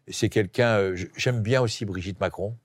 C'est 0.07 0.29
quelqu'un. 0.29 0.77
euh, 0.77 0.95
J'aime 1.15 1.41
bien 1.41 1.61
aussi 1.61 1.85
Brigitte 1.85 2.19
Macron. 2.19 2.55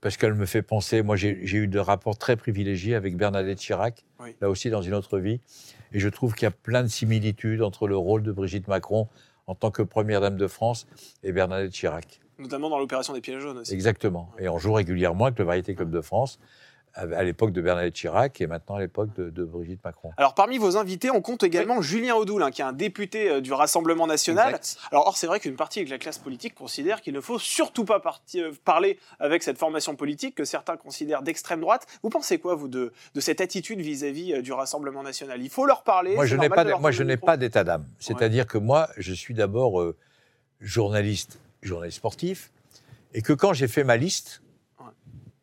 Parce 0.00 0.16
qu'elle 0.16 0.34
me 0.34 0.46
fait 0.46 0.62
penser. 0.62 1.02
Moi, 1.02 1.14
j'ai 1.14 1.38
eu 1.44 1.68
des 1.68 1.78
rapports 1.78 2.18
très 2.18 2.34
privilégiés 2.36 2.96
avec 2.96 3.16
Bernadette 3.16 3.58
Chirac, 3.60 4.04
Oui. 4.18 4.34
là 4.40 4.50
aussi 4.50 4.68
dans 4.68 4.82
une 4.82 4.94
autre 4.94 5.20
vie. 5.20 5.40
Et 5.92 6.00
je 6.00 6.08
trouve 6.08 6.34
qu'il 6.34 6.42
y 6.42 6.48
a 6.48 6.50
plein 6.50 6.82
de 6.82 6.88
similitudes 6.88 7.62
entre 7.62 7.86
le 7.86 7.96
rôle 7.96 8.24
de 8.24 8.32
Brigitte 8.32 8.66
Macron 8.66 9.06
en 9.46 9.54
tant 9.54 9.70
que 9.70 9.82
première 9.82 10.20
dame 10.20 10.36
de 10.36 10.46
France 10.48 10.88
et 11.22 11.30
Bernadette 11.30 11.70
Chirac. 11.72 12.20
Notamment 12.40 12.68
dans 12.68 12.80
l'opération 12.80 13.12
des 13.12 13.20
pièges 13.20 13.42
jaunes 13.42 13.58
aussi. 13.58 13.72
Exactement. 13.72 14.32
Et 14.40 14.48
on 14.48 14.58
joue 14.58 14.72
régulièrement 14.72 15.26
avec 15.26 15.38
le 15.38 15.44
Variété 15.44 15.76
Club 15.76 15.90
de 15.92 16.00
France, 16.00 16.40
à 16.94 17.22
l'époque 17.22 17.52
de 17.52 17.60
Bernadette 17.62 17.94
Chirac 17.94 18.40
et 18.40 18.46
maintenant 18.46 18.74
à 18.76 18.80
l'époque 18.80 19.14
de, 19.14 19.30
de 19.30 19.44
Brigitte 19.44 19.82
Macron. 19.84 20.12
Alors 20.16 20.34
parmi 20.34 20.58
vos 20.58 20.76
invités, 20.76 21.10
on 21.10 21.20
compte 21.22 21.42
également 21.42 21.80
Julien 21.80 22.14
Audoul, 22.16 22.42
hein, 22.42 22.50
qui 22.50 22.60
est 22.60 22.64
un 22.64 22.72
député 22.72 23.30
euh, 23.30 23.40
du 23.40 23.52
Rassemblement 23.52 24.06
national. 24.06 24.54
Exact. 24.54 24.76
Alors, 24.90 25.06
or, 25.06 25.16
c'est 25.16 25.26
vrai 25.26 25.40
qu'une 25.40 25.56
partie 25.56 25.84
de 25.84 25.90
la 25.90 25.98
classe 25.98 26.18
politique 26.18 26.54
considère 26.54 27.00
qu'il 27.00 27.14
ne 27.14 27.20
faut 27.20 27.38
surtout 27.38 27.84
pas 27.84 27.98
parti- 27.98 28.40
euh, 28.40 28.52
parler 28.64 28.98
avec 29.20 29.42
cette 29.42 29.58
formation 29.58 29.96
politique 29.96 30.34
que 30.34 30.44
certains 30.44 30.76
considèrent 30.76 31.22
d'extrême 31.22 31.60
droite. 31.60 31.86
Vous 32.02 32.10
pensez 32.10 32.38
quoi, 32.38 32.54
vous, 32.54 32.68
de, 32.68 32.92
de 33.14 33.20
cette 33.20 33.40
attitude 33.40 33.80
vis-à-vis 33.80 34.34
euh, 34.34 34.42
du 34.42 34.52
Rassemblement 34.52 35.02
national? 35.02 35.40
Il 35.42 35.50
faut 35.50 35.64
leur 35.66 35.82
parler. 35.84 36.14
Moi, 36.14 36.26
je 36.26 36.36
n'ai 36.36 36.48
pas, 36.48 36.64
moi, 36.78 36.90
je 36.90 37.02
n'ai 37.02 37.16
d'état 37.38 37.64
d'âme. 37.64 37.86
C'est-à-dire 37.98 38.46
que 38.46 38.58
moi, 38.58 38.88
je 38.98 39.12
suis 39.14 39.34
d'abord 39.34 39.80
euh, 39.80 39.96
journaliste, 40.60 41.38
journaliste 41.62 41.96
sportif, 41.98 42.52
et 43.14 43.22
que 43.22 43.32
quand 43.32 43.52
j'ai 43.52 43.68
fait 43.68 43.84
ma 43.84 43.96
liste, 43.96 44.42
Ouais. 44.80 44.86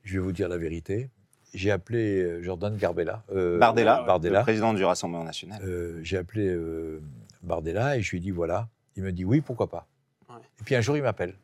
je 0.03 0.13
vais 0.13 0.23
vous 0.23 0.31
dire 0.31 0.49
la 0.49 0.57
vérité, 0.57 1.09
j'ai 1.53 1.71
appelé 1.71 2.21
euh, 2.21 2.43
Jordan 2.43 2.75
Garbella, 2.77 3.23
euh, 3.31 3.57
Bardella, 3.57 4.03
Bardella. 4.03 4.39
le 4.39 4.43
président 4.43 4.73
du 4.73 4.83
Rassemblement 4.83 5.23
national. 5.23 5.61
Euh, 5.63 5.99
j'ai 6.03 6.17
appelé 6.17 6.47
euh, 6.47 7.01
Bardella 7.41 7.97
et 7.97 8.01
je 8.01 8.11
lui 8.11 8.17
ai 8.17 8.21
dit 8.21 8.31
voilà. 8.31 8.67
Il 8.95 9.03
me 9.03 9.11
dit 9.11 9.25
oui, 9.25 9.41
pourquoi 9.41 9.69
pas. 9.69 9.87
Ouais. 10.29 10.35
Et 10.59 10.63
puis 10.63 10.75
un 10.75 10.81
jour, 10.81 10.97
il 10.97 11.03
m'appelle. 11.03 11.35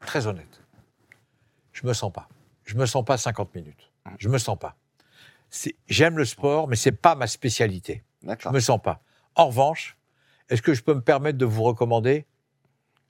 Très 0.00 0.26
honnête. 0.26 0.62
Je 1.72 1.86
me 1.86 1.92
sens 1.92 2.12
pas. 2.12 2.28
Je 2.64 2.76
me 2.76 2.86
sens 2.86 3.04
pas 3.04 3.16
50 3.16 3.54
minutes. 3.54 3.90
Je 4.18 4.28
me 4.28 4.38
sens 4.38 4.58
pas. 4.58 4.76
c'est- 5.48 5.74
j'aime 5.86 6.16
le 6.16 6.24
sport, 6.24 6.66
mais 6.68 6.76
c'est 6.76 6.92
pas 6.92 7.14
ma 7.14 7.26
spécialité. 7.26 8.02
Je 8.22 8.26
D'accord. 8.28 8.52
me 8.52 8.60
sens 8.60 8.80
pas. 8.80 9.02
En 9.34 9.48
revanche, 9.48 9.98
est-ce 10.48 10.62
que 10.62 10.72
je 10.74 10.82
peux 10.82 10.94
me 10.94 11.00
permettre 11.02 11.36
de 11.38 11.44
vous 11.44 11.62
recommander 11.62 12.24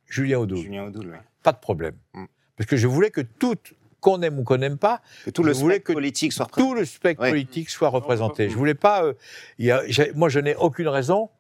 Julien 0.07 0.39
Audoul 0.39 0.59
Julien 0.59 0.85
Audoul, 0.85 1.07
oui. 1.13 1.19
Pas 1.43 1.53
de 1.53 1.59
problème. 1.59 1.97
Mm. 2.15 2.25
Parce 2.57 2.69
que 2.69 2.77
je 2.77 2.87
voulais 2.89 3.11
que 3.11 3.21
tout, 3.21 3.55
qu'on 4.03 4.21
aime 4.21 4.39
ou 4.39 4.43
qu'on 4.45 4.59
n'aime 4.59 4.77
pas, 4.77 5.01
Que 5.25 5.31
tout 5.31 5.43
Je 5.43 5.49
le 5.49 5.55
voulais 5.55 5.77
spectre 5.77 5.87
que 5.89 5.93
politique 5.95 6.33
soit 6.35 6.45
représenté. 6.45 6.69
tout 6.69 6.75
le 6.75 6.85
spectre 6.85 7.23
Ouais. 7.23 7.31
politique 7.31 7.71
soit 7.71 7.89
représenté. 7.89 8.51
Je 8.51 8.57
voulais 8.57 8.75
pas. 8.75 9.05
euh, 9.05 9.15
il 9.59 9.65
y 9.67 9.71
a- 9.71 9.83
j'ai- 9.87 10.13
moi, 10.13 10.29
je 10.29 10.41
n'ai 10.41 10.55
aucune 10.57 10.89
raison 10.89 11.31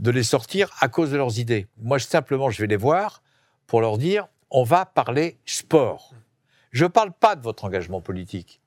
de 0.00 0.10
les 0.10 0.22
sortir 0.24 0.70
à 0.80 0.88
cause 0.88 1.10
de 1.12 1.16
leurs 1.18 1.38
idées. 1.38 1.66
Moi, 1.80 1.98
simplement, 2.00 2.50
je 2.50 2.60
vais 2.62 2.66
les 2.66 2.76
voir 2.76 3.22
pour 3.68 3.80
leur 3.80 3.98
dire 3.98 4.26
on 4.50 4.64
va 4.64 4.84
parler 4.86 5.38
sport. 5.46 6.12
Je 6.72 6.84
ne 6.84 6.88
parle 6.88 7.12
pas 7.12 7.36
de 7.36 7.42
votre 7.42 7.64
engagement 7.64 8.00
politique. 8.00 8.60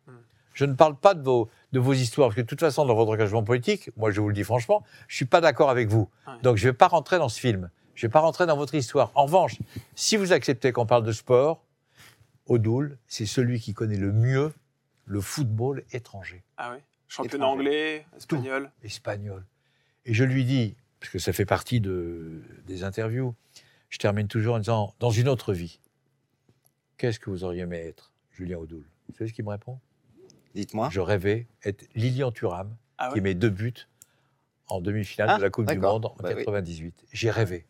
Je 0.53 0.63
ne 0.65 0.73
parle 0.73 0.95
pas 0.95 1.13
de 1.15 1.21
vos, 1.23 1.49
de 1.73 1.79
vos 1.79 1.93
histoires. 1.93 2.29
Parce 2.29 2.35
que 2.37 2.41
de 2.41 2.47
toute 2.47 2.59
façon, 2.61 2.85
dans 2.85 2.95
votre 2.95 3.11
engagement 3.11 3.43
politique, 3.43 3.89
moi, 3.97 4.09
je 4.11 4.21
vous 4.21 4.29
le 4.29 4.33
dis 4.33 4.43
franchement, 4.43 4.83
je 5.07 5.13
ne 5.13 5.17
suis 5.17 5.25
pas 5.25 5.41
d'accord 5.41 5.69
avec 5.69 5.89
vous. 5.89 6.07
Donc, 6.43 6.55
je 6.57 6.65
ne 6.67 6.71
vais 6.71 6.77
pas 6.77 6.87
rentrer 6.87 7.17
dans 7.17 7.27
ce 7.29 7.39
film. 7.39 7.69
Je 7.95 8.05
ne 8.05 8.09
vais 8.09 8.11
pas 8.13 8.19
rentrer 8.21 8.45
dans 8.45 8.55
votre 8.55 8.73
histoire. 8.75 9.11
En 9.15 9.23
revanche, 9.25 9.57
si 9.95 10.15
vous 10.17 10.31
acceptez 10.31 10.71
qu'on 10.71 10.85
parle 10.85 11.03
de 11.03 11.11
sport, 11.11 11.61
Odoul, 12.47 12.97
c'est 13.07 13.25
celui 13.25 13.59
qui 13.59 13.73
connaît 13.73 13.97
le 13.97 14.11
mieux 14.11 14.53
le 15.05 15.21
football 15.21 15.83
étranger 15.91 16.43
Ah 16.57 16.73
oui 16.73 16.79
Championnat 17.07 17.45
Étranger. 17.45 17.59
anglais, 17.61 18.05
espagnol? 18.17 18.71
espagnol. 18.83 19.45
Et 20.05 20.13
je 20.13 20.23
lui 20.23 20.43
dis, 20.45 20.75
parce 20.99 21.11
que 21.11 21.19
ça 21.19 21.33
fait 21.33 21.45
partie 21.45 21.79
de, 21.79 22.41
des 22.65 22.83
interviews, 22.83 23.35
je 23.89 23.97
termine 23.99 24.27
toujours 24.27 24.55
en 24.55 24.59
disant, 24.59 24.93
dans 24.99 25.11
une 25.11 25.27
autre 25.27 25.53
vie, 25.53 25.79
qu'est-ce 26.97 27.19
que 27.19 27.29
vous 27.29 27.43
auriez 27.43 27.61
aimé 27.61 27.77
être, 27.77 28.11
Julien 28.31 28.57
Audoul 28.57 28.83
Vous 29.07 29.15
savez 29.15 29.29
ce 29.29 29.33
qu'il 29.35 29.45
me 29.45 29.51
répond? 29.51 29.79
Dites-moi. 30.55 30.89
Je 30.91 30.99
rêvais 30.99 31.47
être 31.63 31.85
Lilian 31.95 32.31
Thuram, 32.31 32.75
Ah 32.97 33.11
qui 33.13 33.21
met 33.21 33.35
deux 33.35 33.49
buts 33.49 33.87
en 34.67 34.81
demi-finale 34.81 35.29
Ah, 35.31 35.37
de 35.37 35.43
la 35.43 35.49
Coupe 35.51 35.67
du. 35.67 35.77
Monde 35.77 36.05
en 36.07 36.15
Bah 36.19 36.29
oui. 36.29 36.37
98. 36.37 37.05
J'ai 37.11 37.29
rêvé. 37.29 37.65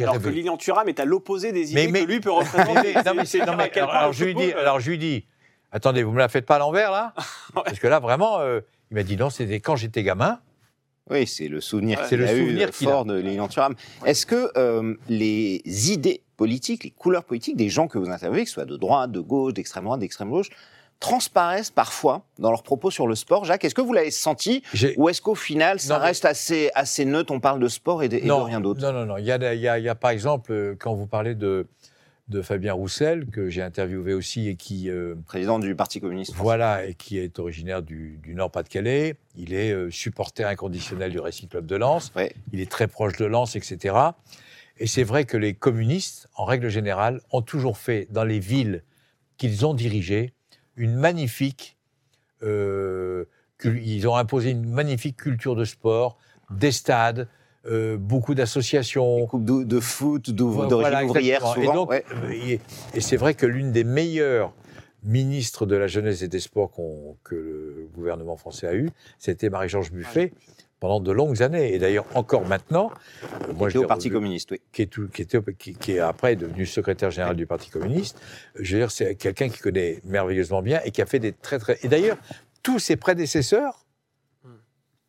Alors 0.00 0.20
que. 0.20 0.28
Lilian 0.28 0.56
Thuram 0.56 0.88
est 0.88 1.00
à 1.00 1.04
l'opposé 1.04 1.52
des 1.52 1.72
idées 1.72 1.86
Mais- 1.86 1.92
mais- 1.92 2.00
que 2.06 2.10
lui 2.12 2.20
peut 2.20 2.30
représenter. 2.32 2.94
non, 3.06 3.14
mais 3.14 3.24
C'est 3.24 3.38
non, 3.46 3.56
mais 3.56 3.70
alors, 3.78 4.12
je 4.12 4.24
lui 4.24 4.34
dis, 4.34 4.42
football, 4.44 4.60
alors 4.60 4.80
je 4.80 4.90
lui 4.90 4.98
dis, 4.98 5.24
attendez, 5.72 6.02
vous 6.02 6.12
me 6.12 6.18
la 6.18 6.28
faites 6.28 6.46
pas 6.46 6.56
à 6.56 6.58
l'envers 6.58 6.90
là? 6.90 7.14
Ouais. 7.56 7.62
Parce 7.64 7.78
que 7.78 7.86
là 7.86 8.00
vraiment, 8.00 8.40
euh, 8.40 8.60
il 8.90 8.94
m'a 8.94 9.02
dit 9.02 9.16
non, 9.16 9.30
c'était 9.30 9.60
quand 9.60 9.76
j'étais 9.76 10.02
gamin. 10.02 10.40
Oui, 11.08 11.26
c'est 11.26 11.46
le 11.48 11.60
souvenir 11.60 11.98
Ouais. 12.00 12.08
qu'il 12.08 12.10
C'est 12.10 12.16
le 12.16 12.26
a 12.28 12.34
eu, 12.34 12.46
souvenir 12.46 12.68
euh, 12.68 12.70
qu'il 12.72 12.88
fort 12.88 13.02
a. 13.02 13.04
de 13.04 13.14
Lilian 13.20 13.46
Thuram. 13.48 13.74
Est-ce 14.04 14.26
que 14.26 14.50
euh, 14.58 14.94
les 15.08 15.62
idées 15.92 16.22
politiques, 16.36 16.82
les 16.84 16.90
couleurs 16.90 17.24
politiques 17.24 17.56
des 17.56 17.68
gens 17.68 17.86
que 17.86 17.96
vous 17.96 18.10
interviewez, 18.10 18.42
que 18.42 18.48
ce 18.48 18.54
soit 18.54 18.64
de 18.64 18.76
droite, 18.76 19.12
de 19.12 19.20
gauche, 19.20 19.54
d'extrême 19.54 19.84
droite, 19.84 20.00
d'extrême 20.00 20.28
gauche, 20.30 20.48
transparaissent 21.00 21.70
parfois 21.70 22.24
dans 22.38 22.50
leurs 22.50 22.62
propos 22.62 22.90
sur 22.90 23.06
le 23.06 23.14
sport 23.14 23.44
Jacques, 23.44 23.64
est-ce 23.64 23.74
que 23.74 23.80
vous 23.82 23.92
l'avez 23.92 24.10
senti 24.10 24.62
ou 24.96 25.08
est-ce 25.08 25.20
qu'au 25.22 25.34
final, 25.34 25.78
ça 25.78 25.94
Non, 25.94 26.00
mais- 26.00 26.06
reste 26.06 26.24
assez, 26.24 26.70
assez 26.74 27.04
neutre, 27.04 27.32
on 27.32 27.40
parle 27.40 27.60
de 27.60 27.68
sport 27.68 28.02
et 28.02 28.08
de, 28.08 28.16
et 28.16 28.20
de 28.22 28.26
non, 28.26 28.44
rien 28.44 28.60
d'autre? 28.60 28.80
Non, 28.80 28.92
non, 28.92 29.06
non. 29.06 29.16
Il 29.18 29.24
y 29.24 29.32
a, 29.32 29.54
il 29.54 29.60
y 29.60 29.68
a- 29.68 29.78
il 29.78 29.84
y 29.84 29.88
a, 29.88 29.94
par 29.94 30.10
exemple, 30.10 30.52
euh, 30.52 30.74
quand 30.78 30.94
vous 30.94 31.06
parlez 31.06 31.34
de, 31.34 31.66
de 32.28 32.42
Fabien 32.42 32.72
Roussel, 32.72 33.26
que 33.26 33.50
j'ai 33.50 33.62
interviewé 33.62 34.12
aussi 34.14 34.48
et 34.48 34.56
qui, 34.56 34.90
euh, 34.90 35.14
Président 35.26 35.58
du 35.58 35.74
Parti 35.76 36.00
communiste 36.00 36.32
français. 36.32 36.42
voilà, 36.42 36.84
et 36.86 36.94
qui 36.94 37.18
est 37.18 37.38
originaire 37.38 37.82
du, 37.82 38.18
du 38.22 38.34
Nord-Pas-de-Calais. 38.34 39.14
Il 39.36 39.52
est 39.54 39.70
euh, 39.72 39.90
supporter 39.90 40.44
inconditionnel 40.44 41.12
du 41.12 41.20
Racing 41.20 41.48
Club 41.48 41.66
de 41.66 41.76
Lens. 41.76 42.10
Ouais. 42.16 42.32
Il 42.52 42.60
est 42.60 42.70
très 42.70 42.88
proche 42.88 43.16
de 43.16 43.26
Lens, 43.26 43.54
etc. 43.54 43.94
Et 44.78 44.86
c'est 44.86 45.04
vrai 45.04 45.24
que 45.24 45.36
les 45.36 45.54
communistes, 45.54 46.28
en 46.34 46.44
règle 46.44 46.68
générale, 46.68 47.20
ont 47.32 47.42
toujours 47.42 47.78
fait 47.78 48.08
dans 48.10 48.24
les 48.24 48.40
villes 48.40 48.82
qu'ils 49.38 49.64
ont 49.64 49.74
dirigées 49.74 50.32
une 50.76 50.94
magnifique. 50.94 51.76
euh, 52.42 53.24
ils 53.64 54.06
ont 54.06 54.16
imposé 54.16 54.50
une 54.50 54.68
magnifique 54.68 55.16
culture 55.16 55.56
de 55.56 55.64
sport, 55.64 56.18
des 56.50 56.72
stades, 56.72 57.26
euh, 57.64 57.96
beaucoup 57.96 58.34
d'associations. 58.34 59.28
De, 59.32 59.64
de 59.64 59.80
foot, 59.80 60.28
Voilà, 60.30 60.68
d'origine 60.68 61.02
ouvrière, 61.10 61.46
souvent. 61.46 61.72
Et, 61.72 61.74
donc, 61.74 61.90
ouais. 61.90 62.04
euh, 62.12 62.30
et, 62.30 62.60
et 62.94 63.00
c'est 63.00 63.16
vrai 63.16 63.34
que 63.34 63.46
l'une 63.46 63.72
des 63.72 63.82
meilleures 63.84 64.52
ministres 65.02 65.64
de 65.66 65.74
la 65.76 65.86
jeunesse 65.86 66.20
et 66.22 66.28
des 66.28 66.40
sports 66.40 66.70
que 67.24 67.34
le 67.34 67.88
gouvernement 67.94 68.36
français 68.36 68.66
a 68.66 68.74
eu, 68.74 68.90
c'était 69.18 69.48
Marie-Georges 69.48 69.90
Buffet 69.92 70.32
pendant 70.80 71.00
de 71.00 71.10
longues 71.12 71.42
années. 71.42 71.74
Et 71.74 71.78
d'ailleurs, 71.78 72.06
encore 72.14 72.44
maintenant, 72.46 72.90
euh, 73.48 73.52
moi, 73.54 73.68
Qui 73.68 73.74
je 73.74 73.78
l'ai 73.78 73.84
au 73.84 73.88
Parti 73.88 74.10
communiste, 74.10 74.50
oui. 74.52 74.60
qui 74.72 74.82
est, 74.82 74.86
tout- 74.86 75.08
qui, 75.08 75.22
était 75.22 75.38
au- 75.38 75.42
qui- 75.42 75.74
qui 75.74 75.92
est 75.92 75.98
après 76.00 76.36
devenu 76.36 76.66
secrétaire 76.66 77.10
général 77.10 77.36
du 77.36 77.46
Parti 77.46 77.70
communiste. 77.70 78.20
Je 78.54 78.74
veux 78.76 78.82
dire, 78.82 78.90
c'est 78.90 79.14
quelqu'un 79.14 79.48
qui 79.48 79.58
connaît 79.58 80.00
merveilleusement 80.04 80.62
bien 80.62 80.80
et 80.84 80.90
qui 80.90 81.00
a 81.02 81.06
fait 81.06 81.18
des 81.18 81.32
très 81.32 81.58
très. 81.58 81.78
Et 81.82 81.88
d'ailleurs, 81.88 82.18
tous 82.62 82.78
ses 82.78 82.96
prédécesseurs 82.96 83.84
Hmm. 84.44 84.48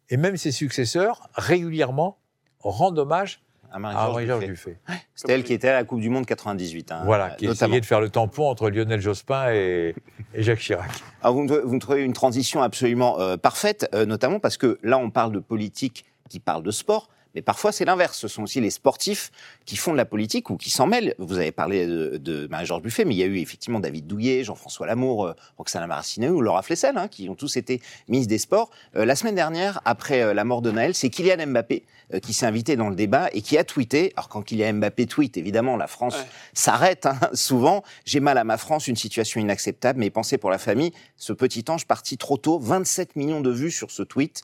et 0.09 0.17
même 0.17 0.37
ses 0.37 0.51
successeurs 0.51 1.29
régulièrement 1.35 2.17
rendent 2.59 2.99
hommage 2.99 3.41
À 3.71 3.79
Marie-Georges 3.79 4.13
Marie-Georges 4.13 4.45
Buffet. 4.47 4.77
Buffet. 4.87 5.01
C'était 5.15 5.33
elle 5.33 5.43
qui 5.43 5.53
était 5.53 5.67
à 5.69 5.73
la 5.73 5.83
Coupe 5.83 5.99
du 5.99 6.09
Monde 6.09 6.25
98. 6.25 6.91
hein, 6.91 7.01
Voilà, 7.05 7.31
qui 7.31 7.45
notamment. 7.47 7.71
essayait 7.71 7.81
de 7.81 7.85
faire 7.85 7.99
le 8.01 8.09
tampon 8.09 8.49
entre 8.49 8.69
Lionel 8.69 9.01
Jospin 9.01 9.51
et, 9.53 9.93
et 10.33 10.43
Jacques 10.43 10.59
Chirac. 10.59 10.89
Alors 11.21 11.35
vous, 11.35 11.43
me, 11.43 11.59
vous 11.59 11.73
me 11.75 11.79
trouvez 11.79 12.03
une 12.03 12.13
transition 12.13 12.61
absolument 12.61 13.19
euh, 13.19 13.35
parfaite, 13.37 13.89
euh, 13.93 14.05
notamment 14.05 14.39
parce 14.39 14.57
que 14.57 14.79
là, 14.83 14.97
on 14.97 15.09
parle 15.09 15.31
de 15.31 15.39
politique 15.39 16.05
qui 16.29 16.39
parle 16.39 16.63
de 16.63 16.71
sport, 16.71 17.09
mais 17.37 17.43
parfois 17.43 17.71
c'est 17.71 17.85
l'inverse. 17.85 18.17
Ce 18.17 18.27
sont 18.27 18.41
aussi 18.41 18.59
les 18.61 18.71
sportifs 18.71 19.31
qui 19.67 19.75
font 19.75 19.91
de 19.91 19.97
la 19.97 20.05
politique 20.05 20.49
ou 20.49 20.57
qui 20.57 20.71
s'en 20.71 20.87
mêlent. 20.87 21.13
Vous 21.19 21.37
avez 21.37 21.51
parlé 21.51 21.85
de, 21.85 22.17
de 22.17 22.47
Marie-Georges 22.47 22.81
Buffet, 22.81 23.05
mais 23.05 23.13
il 23.13 23.19
y 23.19 23.21
a 23.21 23.27
eu 23.27 23.37
effectivement 23.37 23.79
David 23.79 24.07
Douillet, 24.07 24.43
Jean-François 24.43 24.87
Lamour, 24.87 25.27
euh, 25.27 25.33
Roxana 25.59 25.85
Maracineau 25.85 26.33
ou 26.33 26.41
Laura 26.41 26.63
Flessel, 26.63 26.97
hein, 26.97 27.07
qui 27.07 27.29
ont 27.29 27.35
tous 27.35 27.55
été 27.57 27.79
ministres 28.07 28.29
des 28.29 28.39
Sports. 28.39 28.71
Euh, 28.95 29.05
la 29.05 29.15
semaine 29.15 29.35
dernière, 29.35 29.81
après 29.85 30.23
euh, 30.23 30.33
la 30.33 30.45
mort 30.45 30.63
de 30.63 30.71
Naël, 30.71 30.95
c'est 30.95 31.11
Kylian 31.11 31.45
Mbappé 31.45 31.85
euh, 32.15 32.19
qui 32.19 32.33
s'est 32.33 32.47
invité 32.47 32.75
dans 32.75 32.89
le 32.89 32.95
débat 32.95 33.29
et 33.33 33.43
qui 33.43 33.55
a 33.55 33.63
tweeté. 33.63 34.13
Alors 34.15 34.29
quand 34.29 34.41
Kylian 34.41 34.73
Mbappé 34.73 35.05
tweet, 35.05 35.37
évidemment, 35.37 35.77
la 35.77 35.85
France 35.85 36.15
Ouais. 36.15 36.25
s'arrête 36.53 37.05
hein, 37.05 37.19
souvent. 37.33 37.83
J'ai 38.03 38.19
mal 38.19 38.39
à 38.39 38.43
ma 38.43 38.57
France, 38.57 38.87
une 38.87 38.95
situation 38.95 39.39
inacceptable, 39.39 39.99
mais 39.99 40.09
pensez 40.09 40.39
pour 40.39 40.49
la 40.49 40.57
famille, 40.57 40.91
ce 41.17 41.33
petit 41.33 41.63
ange 41.69 41.85
parti 41.85 42.17
trop 42.17 42.37
tôt, 42.37 42.57
27 42.57 43.15
millions 43.15 43.41
de 43.41 43.51
vues 43.51 43.69
sur 43.69 43.91
ce 43.91 44.01
tweet. 44.01 44.41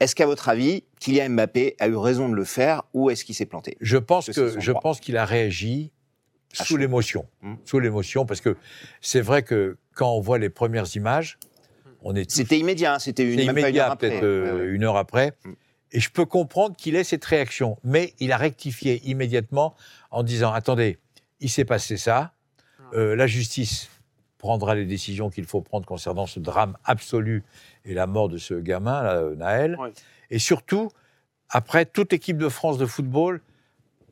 Est-ce 0.00 0.14
qu'à 0.14 0.26
votre 0.26 0.48
avis, 0.48 0.84
Kylian 1.00 1.30
Mbappé 1.30 1.76
a 1.80 1.88
eu 1.88 1.96
raison 1.96 2.28
de 2.28 2.34
le 2.34 2.44
faire 2.44 2.82
ou 2.94 3.10
est-ce 3.10 3.24
qu'il 3.24 3.34
s'est 3.34 3.46
planté? 3.46 3.76
Je 3.80 3.96
pense 3.98 4.30
Que 4.30 4.58
je 4.60 4.70
droit. 4.70 4.80
pense 4.80 5.00
qu'il 5.00 5.16
a 5.16 5.24
réagi 5.24 5.92
À 6.58 6.64
sous 6.64 6.76
l'émotion, 6.76 7.26
Hmm. 7.42 7.56
sous 7.64 7.78
l'émotion, 7.78 8.24
parce 8.24 8.40
que 8.40 8.56
c'est 9.02 9.20
vrai 9.20 9.42
que 9.42 9.76
quand 9.94 10.10
on 10.12 10.20
voit 10.20 10.38
les 10.38 10.48
premières 10.48 10.86
images, 10.96 11.38
on 12.02 12.14
est 12.14 12.24
tous- 12.30 12.36
C'était 12.36 12.58
immédiat, 12.58 12.94
hein, 12.94 12.98
c'était 12.98 13.24
une, 13.24 13.38
c'est 13.38 13.44
même 13.46 13.54
pas 13.54 13.60
une 13.60 13.64
heure 13.64 13.68
immédiat, 13.68 13.90
après. 13.92 14.08
peut-être 14.10 14.22
euh, 14.24 14.54
Ouais, 14.54 14.60
ouais. 14.62 14.66
une 14.74 14.84
heure 14.84 14.96
après. 14.96 15.32
Hmm. 15.44 15.52
Et 15.92 16.00
je 16.00 16.10
peux 16.10 16.24
comprendre 16.26 16.74
qu'il 16.76 16.96
ait 16.96 17.04
cette 17.04 17.24
réaction, 17.24 17.76
mais 17.82 18.14
il 18.20 18.30
a 18.32 18.36
rectifié 18.36 19.00
immédiatement 19.08 19.74
en 20.10 20.22
disant 20.22 20.52
attendez, 20.52 20.98
il 21.40 21.50
s'est 21.50 21.64
passé 21.64 21.96
ça, 21.96 22.32
euh, 22.94 23.14
la 23.16 23.26
justice 23.26 23.88
prendra 24.38 24.74
les 24.74 24.84
décisions 24.86 25.30
qu'il 25.30 25.44
faut 25.44 25.60
prendre 25.60 25.84
concernant 25.86 26.26
ce 26.26 26.40
drame 26.40 26.76
absolu 26.84 27.44
et 27.84 27.92
la 27.94 28.06
mort 28.06 28.28
de 28.28 28.38
ce 28.38 28.54
gamin, 28.54 29.02
là, 29.02 29.14
euh, 29.16 29.34
Naël. 29.36 29.76
Ouais. 29.78 29.92
Et 30.30 30.38
surtout, 30.38 30.90
après, 31.50 31.84
toute 31.86 32.12
équipe 32.12 32.38
de 32.38 32.48
France 32.48 32.78
de 32.78 32.86
football 32.86 33.40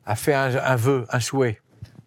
a 0.05 0.15
fait 0.15 0.33
un, 0.33 0.55
un 0.55 0.75
vœu, 0.75 1.05
un 1.09 1.19
souhait. 1.19 1.59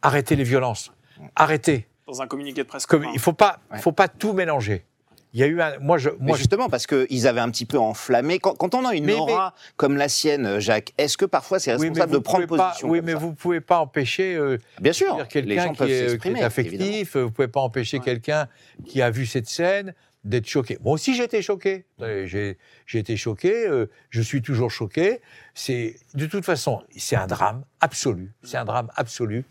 Arrêtez 0.03 0.37
les 0.37 0.45
violences. 0.45 0.93
Arrêtez. 1.37 1.87
Dans 2.07 2.23
un 2.23 2.27
communiqué 2.27 2.63
de 2.63 2.67
presse. 2.69 2.87
Comme, 2.87 3.05
il 3.05 3.15
ne 3.15 3.19
faut 3.19 3.33
pas, 3.33 3.61
Ouais. 3.71 3.79
faut 3.79 3.93
pas 3.93 4.09
tout 4.09 4.33
mélanger. 4.33 4.85
Il 5.33 5.41
y 5.41 5.43
a 5.45 5.47
eu 5.47 5.61
un. 5.61 5.79
Moi, 5.79 5.97
je, 5.99 6.11
Mais 6.11 6.17
moi, 6.21 6.37
je- 6.37 6.41
justement, 6.43 6.69
parce 6.69 6.87
qu'ils 6.89 7.27
avaient 7.29 7.41
un 7.41 7.51
petit 7.51 7.67
peu 7.67 7.79
enflammé. 7.79 8.39
Quand, 8.41 8.55
quand 8.57 8.75
on 8.75 8.85
a 8.85 8.95
une 8.95 9.05
Mais- 9.05 9.15
aura 9.15 9.55
comme 9.77 9.97
la 9.97 10.09
sienne, 10.09 10.59
Jacques, 10.59 10.93
est-ce 10.99 11.17
que 11.17 11.25
parfois 11.25 11.61
c'est 11.61 11.73
responsable 11.73 12.13
de 12.13 12.19
prendre 12.19 12.47
pas- 12.47 12.69
position 12.71 12.89
Oui, 12.91 13.01
mais 13.05 13.13
ça 13.13 13.19
vous 13.19 13.29
ne 13.29 13.35
pouvez 13.35 13.61
pas 13.61 13.79
empêcher. 13.79 14.35
euh, 14.35 14.59
Bien 14.81 14.93
sûr, 14.93 15.27
quelqu'un 15.29 15.73
qui 15.73 15.83
est, 15.85 15.87
qui 15.87 15.93
est 15.93 16.09
s'exprimer. 16.09 16.41
évidemment. 16.41 16.47
affectif, 16.47 17.17
vous 17.17 17.25
ne 17.25 17.29
pouvez 17.31 17.49
pas 17.49 17.61
empêcher 17.61 17.99
Ouais. 17.99 18.05
quelqu'un 18.05 18.49
qui 18.87 19.01
a 19.03 19.11
vu 19.11 19.25
cette 19.25 19.47
scène 19.49 19.95
d'être 20.25 20.49
choqué. 20.49 20.79
Moi 20.83 20.93
aussi, 20.95 21.15
j'ai 21.15 21.25
été 21.25 21.41
choqué. 21.43 21.87
Attendez, 21.99 22.27
J'ai 22.27 22.99
été 22.99 23.17
choqué, 23.17 23.67
euh, 23.69 23.87
je 24.11 24.21
suis 24.21 24.43
toujours 24.43 24.71
choqué. 24.71 25.21
C'est 25.55 25.95
De 26.15 26.27
toute 26.27 26.45
façon, 26.45 26.83
c'est 26.97 27.17
un 27.17 27.27
drame 27.29 27.65
absolu. 27.81 28.33
C'est 28.43 28.57
un 28.57 28.65
drame 28.65 28.91
absolu. 28.97 29.45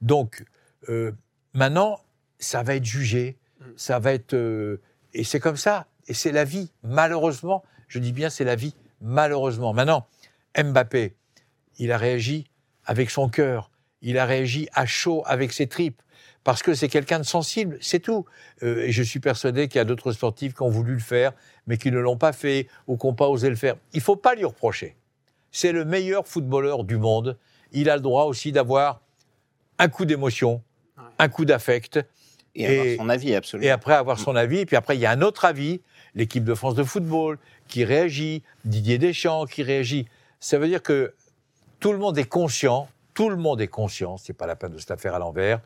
Donc, 0.00 0.44
euh, 0.88 1.10
maintenant, 1.52 1.98
ça 2.38 2.62
va 2.62 2.76
être 2.76 2.84
jugé, 2.84 3.36
ça 3.76 3.98
va 3.98 4.12
être... 4.12 4.34
et 5.16 5.24
c'est 5.24 5.40
comme 5.40 5.56
ça, 5.56 5.86
et 6.08 6.14
c'est 6.14 6.30
la 6.30 6.44
vie. 6.44 6.70
Malheureusement, 6.82 7.64
je 7.88 7.98
dis 7.98 8.12
bien 8.12 8.28
c'est 8.28 8.44
la 8.44 8.54
vie, 8.54 8.74
malheureusement. 9.00 9.72
Maintenant, 9.72 10.06
Mbappé, 10.56 11.16
il 11.78 11.90
a 11.90 11.96
réagi 11.96 12.50
avec 12.84 13.08
son 13.10 13.30
cœur, 13.30 13.70
il 14.02 14.18
a 14.18 14.26
réagi 14.26 14.68
à 14.74 14.84
chaud 14.84 15.22
avec 15.24 15.54
ses 15.54 15.68
tripes, 15.68 16.02
parce 16.44 16.62
que 16.62 16.74
c'est 16.74 16.88
quelqu'un 16.88 17.18
de 17.18 17.24
sensible, 17.24 17.78
c'est 17.80 17.98
tout. 17.98 18.26
Euh, 18.62 18.84
et 18.84 18.92
je 18.92 19.02
suis 19.02 19.18
persuadé 19.18 19.68
qu'il 19.68 19.78
y 19.78 19.80
a 19.80 19.84
d'autres 19.84 20.12
sportifs 20.12 20.54
qui 20.54 20.62
ont 20.62 20.68
voulu 20.68 20.92
le 20.92 21.00
faire, 21.00 21.32
mais 21.66 21.78
qui 21.78 21.90
ne 21.90 21.98
l'ont 21.98 22.18
pas 22.18 22.34
fait 22.34 22.68
ou 22.86 22.98
qui 22.98 23.06
n'ont 23.06 23.14
pas 23.14 23.28
osé 23.28 23.48
le 23.48 23.56
faire. 23.56 23.76
Il 23.94 23.98
ne 23.98 24.02
faut 24.02 24.16
pas 24.16 24.34
lui 24.34 24.44
reprocher. 24.44 24.96
C'est 25.50 25.72
le 25.72 25.86
meilleur 25.86 26.28
footballeur 26.28 26.84
du 26.84 26.98
monde. 26.98 27.38
Il 27.72 27.88
a 27.88 27.96
le 27.96 28.02
droit 28.02 28.24
aussi 28.24 28.52
d'avoir 28.52 29.00
un 29.78 29.88
coup 29.88 30.04
d'émotion, 30.04 30.62
un 31.18 31.28
coup 31.28 31.46
d'affect, 31.46 32.00
Et 32.56 32.66
avoir 32.80 32.96
son 32.98 33.08
avis, 33.08 33.34
absolument. 33.34 33.66
et 33.66 33.70
après 33.70 33.94
avoir 33.94 34.18
son 34.18 34.34
avis, 34.36 34.58
et 34.58 34.66
puis 34.66 34.76
après 34.76 34.96
il 34.96 35.00
y 35.00 35.06
a 35.06 35.10
un 35.10 35.22
autre 35.22 35.44
avis. 35.44 35.80
l'équipe 36.14 36.44
de 36.44 36.54
France 36.54 36.74
de 36.74 36.82
football 36.82 37.38
qui 37.68 37.84
réagit, 37.84 38.42
Didier 38.64 38.96
Deschamps 38.96 39.44
qui 39.44 39.62
réagit. 39.62 40.06
Ça 40.40 40.58
veut 40.58 40.66
dire 40.66 40.82
que 40.82 41.12
tout 41.78 41.92
le 41.92 41.98
monde 41.98 42.16
est 42.16 42.24
conscient, 42.24 42.88
tout 43.12 43.28
le 43.28 43.36
monde 43.36 43.60
est 43.60 43.66
conscient, 43.68 44.16
c'est 44.16 44.32
pas 44.32 44.46
la 44.46 44.56
peine 44.56 44.72
de 44.72 44.78
se 44.78 44.86
la 44.88 44.96
faire 44.96 45.14
à 45.14 45.18
l'envers, 45.18 45.60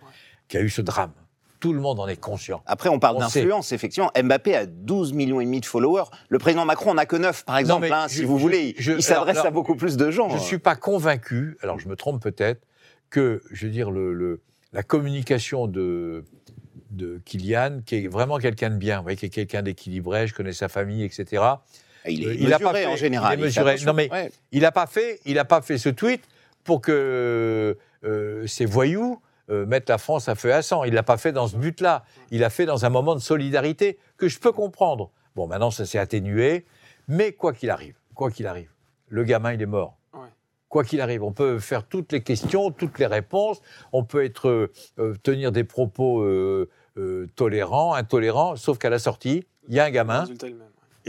qu'il 0.48 0.58
y 0.58 0.62
a 0.62 0.66
eu 0.66 0.70
ce 0.70 0.82
drame. 0.82 1.12
Tout 1.60 1.72
le 1.72 1.80
monde 1.80 2.00
en 2.00 2.08
est 2.08 2.16
conscient. 2.16 2.62
Après, 2.66 2.88
on 2.88 2.98
parle 2.98 3.18
d'influence, 3.18 3.70
effectivement. 3.70 4.10
Mbappé 4.20 4.56
a 4.56 4.66
12 4.66 5.12
millions 5.12 5.40
et 5.40 5.44
demi 5.44 5.60
de 5.60 5.66
followers. 5.66 6.04
Le 6.30 6.38
président 6.40 6.64
Macron 6.64 6.94
n'a 6.94 7.06
que 7.06 7.14
9, 7.16 7.44
par 7.44 7.58
exemple, 7.58 7.82
mais 7.88 7.92
hein, 7.92 8.06
je- 8.08 8.14
si 8.16 8.24
vous 8.24 8.36
je- 8.38 8.42
voulez. 8.42 8.74
je- 8.78 8.92
il 8.94 9.02
s'adresse 9.04 9.36
à 9.38 9.50
beaucoup 9.52 9.76
plus 9.76 9.96
de 9.96 10.10
gens. 10.10 10.30
Je 10.30 10.34
ne 10.36 10.40
suis 10.40 10.58
pas 10.58 10.74
convaincu, 10.74 11.58
alors 11.62 11.78
je 11.78 11.86
me 11.86 11.94
trompe 11.96 12.20
peut-être, 12.22 12.66
que, 13.10 13.40
je 13.52 13.66
veux 13.66 13.72
dire, 13.72 13.90
le, 13.92 14.14
le- 14.14 14.40
la 14.72 14.82
communication 14.82 15.66
de, 15.68 16.24
de 16.90 17.20
Kylian, 17.24 17.80
qui 17.84 17.96
est 18.04 18.08
vraiment 18.08 18.38
quelqu'un 18.38 18.70
de 18.70 18.76
bien, 18.76 18.98
vous 18.98 19.02
voyez, 19.04 19.16
qui 19.16 19.26
est 19.26 19.30
quelqu'un 19.30 19.62
d'équilibré, 19.62 20.26
je 20.26 20.34
connais 20.34 20.52
sa 20.52 20.68
famille, 20.68 21.02
etc. 21.04 21.24
Il 22.06 22.22
est 22.24 22.26
Euh, 22.28 22.34
il 22.34 22.46
a 22.52 22.58
mesuré 22.58 22.64
pas 22.64 22.72
fait- 22.74 22.86
en 22.86 22.96
général. 22.96 23.38
il 23.38 23.42
est 23.42 23.44
mesuré. 23.44 23.76
Non, 23.86 23.92
mais- 23.92 24.10
Ouais. 24.10 24.30
Il 24.52 24.62
n'a 24.62 24.72
pas 24.72 24.86
fait, 24.86 25.20
il 25.26 25.38
a 25.38 25.44
pas 25.44 25.60
fait 25.62 25.78
ce 25.78 25.88
tweet 25.90 26.22
pour 26.64 26.80
que 26.80 27.76
euh, 28.04 28.46
ces 28.46 28.64
voyous 28.64 29.20
euh, 29.50 29.66
mettent 29.66 29.88
la 29.88 29.98
France 29.98 30.28
à 30.28 30.34
feu 30.34 30.48
et 30.48 30.52
à 30.52 30.62
sang. 30.62 30.84
Il 30.84 30.94
l'a 30.94 31.02
pas 31.02 31.16
fait 31.18 31.32
dans 31.32 31.48
ce 31.48 31.56
but-là. 31.56 32.04
Il 32.30 32.40
l'a 32.40 32.50
fait 32.50 32.66
dans 32.66 32.84
un 32.84 32.88
moment 32.88 33.14
de 33.14 33.20
solidarité 33.20 33.98
que 34.16 34.28
je 34.28 34.38
peux 34.38 34.52
comprendre. 34.52 35.10
Bon, 35.36 35.46
maintenant 35.46 35.70
ça 35.70 35.84
s'est 35.86 35.98
atténué, 35.98 36.64
mais 37.08 37.32
quoi 37.32 37.52
qu'il 37.52 37.68
arrive, 37.70 37.94
quoi 38.14 38.30
qu'il 38.30 38.46
arrive, 38.46 38.70
le 39.08 39.24
gamin 39.24 39.52
il 39.52 39.60
est 39.62 39.66
mort. 39.66 39.96
Quoi 40.70 40.84
qu'il 40.84 41.00
arrive, 41.00 41.24
on 41.24 41.32
peut 41.32 41.58
faire 41.58 41.84
toutes 41.84 42.12
les 42.12 42.22
questions, 42.22 42.70
toutes 42.70 43.00
les 43.00 43.06
réponses. 43.06 43.60
On 43.92 44.04
peut 44.04 44.24
être 44.24 44.48
euh, 44.48 44.72
euh, 45.00 45.16
tenir 45.20 45.50
des 45.50 45.64
propos 45.64 46.22
euh, 46.22 46.68
tolérants, 47.34 47.92
intolérants, 47.94 48.54
sauf 48.54 48.78
qu'à 48.78 48.88
la 48.88 49.00
sortie, 49.00 49.44
il 49.68 49.74
y 49.74 49.80
a 49.80 49.84
un 49.84 49.90
gamin 49.90 50.26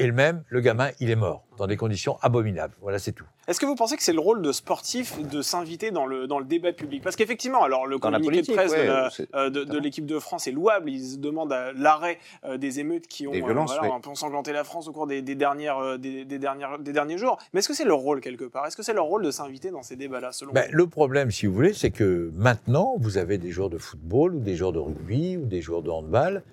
et 0.04 0.08
le 0.08 0.14
même, 0.14 0.44
le 0.50 0.62
gamin, 0.62 0.90
il 1.00 1.10
est 1.10 1.16
mort 1.16 1.44
dans 1.58 1.68
des 1.68 1.78
conditions 1.78 2.18
abominables. 2.22 2.74
Voilà, 2.82 2.98
c'est 2.98 3.12
tout. 3.12 3.26
Est-ce 3.48 3.60
que 3.60 3.66
vous 3.66 3.76
pensez 3.76 3.98
que 3.98 4.04
c'est 4.04 4.14
le 4.14 4.20
rôle 4.20 4.42
de 4.42 4.52
sportif 4.52 5.22
de 5.28 5.42
s'inviter 5.42 5.92
dans 5.92 6.06
le, 6.06 6.26
dans 6.28 6.40
le 6.40 6.46
débat 6.46 6.74
public? 6.74 7.04
Parce 7.04 7.16
qu'effectivement, 7.16 7.64
alors 7.64 7.86
le 7.86 7.98
Dans 7.98 8.12
communiqué 8.12 8.42
de 8.42 8.54
presse 8.56 8.72
de 8.72 8.78
ouais, 8.78 9.28
euh, 9.36 9.50
de, 9.50 9.64
de 9.64 9.78
l'équipe 9.78 10.06
de 10.06 10.20
France 10.20 10.48
est 10.48 10.52
louable. 10.52 10.90
Ils 10.90 11.20
demandent 11.20 11.54
à 11.54 11.72
l'arrêt 11.74 12.18
euh, 12.46 12.58
des 12.58 12.80
émeutes 12.80 13.08
qui 13.08 13.28
ont 13.28 13.32
Des 13.32 13.42
euh, 13.42 13.46
violences, 13.46 13.72
voilà, 13.74 13.90
oui. 13.90 13.98
un 13.98 14.00
peu 14.00 14.10
ensanglanté 14.10 14.54
la 14.54 14.64
France 14.64 14.88
au 14.88 14.92
cours 14.92 15.06
des, 15.08 15.22
des 15.22 15.36
dernières, 15.36 15.78
euh, 15.78 15.98
des, 15.98 16.26
des 16.26 16.40
dernières, 16.40 16.80
des 16.80 16.94
derniers 16.94 17.18
jours. 17.18 17.38
Mais 17.54 17.60
est-ce 17.60 17.68
que 17.68 17.76
c'est 17.76 17.86
leur 17.86 17.98
rôle 17.98 18.22
quelque 18.22 18.46
part? 18.46 18.66
Est-ce 18.66 18.78
que 18.78 18.84
c'est 18.84 18.94
leur 18.94 19.06
rôle 19.06 19.24
de 19.24 19.32
s'inviter 19.32 19.70
dans 19.72 19.84
ces 19.84 19.96
débats-là, 19.96 20.32
selon 20.32 20.54
Ben, 20.54 20.66
vous? 20.72 20.78
le 20.78 20.88
problème, 20.88 21.30
si 21.32 21.46
vous 21.46 21.54
voulez, 21.54 21.74
c'est 21.74 21.92
que 21.92 22.32
maintenant, 22.36 22.96
vous 23.00 23.18
avez 23.18 23.38
des 23.38 23.52
joueurs 23.52 23.70
de 23.70 23.78
football 23.78 24.36
ou 24.36 24.40
des 24.40 24.56
joueurs 24.56 24.74
de 24.74 24.80
rugby 24.80 25.38
ou 25.38 25.46
des 25.46 25.62
joueurs 25.62 25.82
de 25.84 25.90
handball 25.90 26.44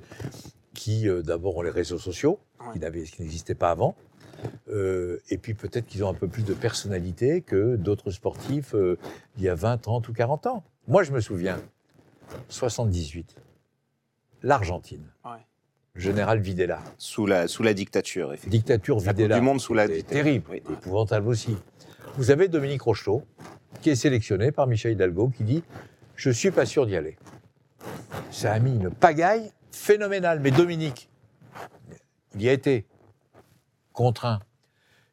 qui, 0.74 1.09
euh, 1.09 1.22
d'abord, 1.22 1.57
ont 1.57 1.62
les 1.62 1.70
réseaux 1.70 1.98
sociaux, 1.98 2.38
Ouais. 2.74 2.78
qui 3.04 3.22
n'existaient 3.22 3.54
pas 3.54 3.70
avant. 3.70 3.94
Euh, 4.70 5.20
et 5.31 5.38
puis 5.38 5.54
peut-être 5.54 5.87
qu'ils 5.87 6.04
ont 6.04 6.09
un 6.09 6.14
peu 6.14 6.28
plus 6.28 6.44
de 6.44 6.54
personnalité 6.54 7.40
que 7.42 7.74
d'autres 7.76 8.11
sportifs 8.12 8.74
euh, 8.74 8.96
il 9.37 9.42
y 9.42 9.48
a 9.48 9.54
20, 9.54 9.78
30 9.78 10.09
ou 10.09 10.12
40 10.12 10.46
ans. 10.46 10.62
Moi, 10.87 11.02
je 11.02 11.11
me 11.12 11.20
souviens, 11.20 11.61
78, 12.48 13.35
l'Argentine, 14.42 15.04
Ouais. 15.24 15.44
général 15.96 16.40
Videla, 16.40 16.81
Sous 16.98 17.26
la, 17.26 17.48
sous 17.48 17.62
la 17.62 17.74
dictature, 17.74 18.33
effectivement. 18.33 18.52
dictature 18.59 18.96
La 19.04 19.12
Videla. 19.12 19.35
du 19.37 19.40
monde 19.44 19.61
sous 19.61 19.74
la 19.74 19.87
dictature. 19.88 20.09
terrible, 20.09 20.46
Oui. 20.50 20.62
épouvantable 20.70 21.28
aussi. 21.28 21.57
Vous 22.16 22.31
avez 22.31 22.48
Dominique 22.48 22.83
Rocheteau, 22.83 23.22
qui 23.81 23.90
est 23.90 23.96
sélectionné 23.96 24.52
par 24.52 24.66
Michel 24.66 24.92
Hidalgo, 24.92 25.28
qui 25.37 25.44
dit 25.44 25.62
Je 26.16 26.31
suis 26.31 26.50
pas 26.50 26.66
sûr 26.66 26.87
d'y 26.87 26.96
aller. 26.96 27.16
Ça 28.31 28.52
a 28.52 28.59
mis 28.59 28.74
une 28.74 28.90
pagaille 28.90 29.50
phénoménale. 29.72 30.40
Mais 30.40 30.50
Dominique, 30.50 31.09
il 32.35 32.42
y 32.42 32.48
a 32.48 32.52
été 32.52 32.87
contraint. 33.92 34.40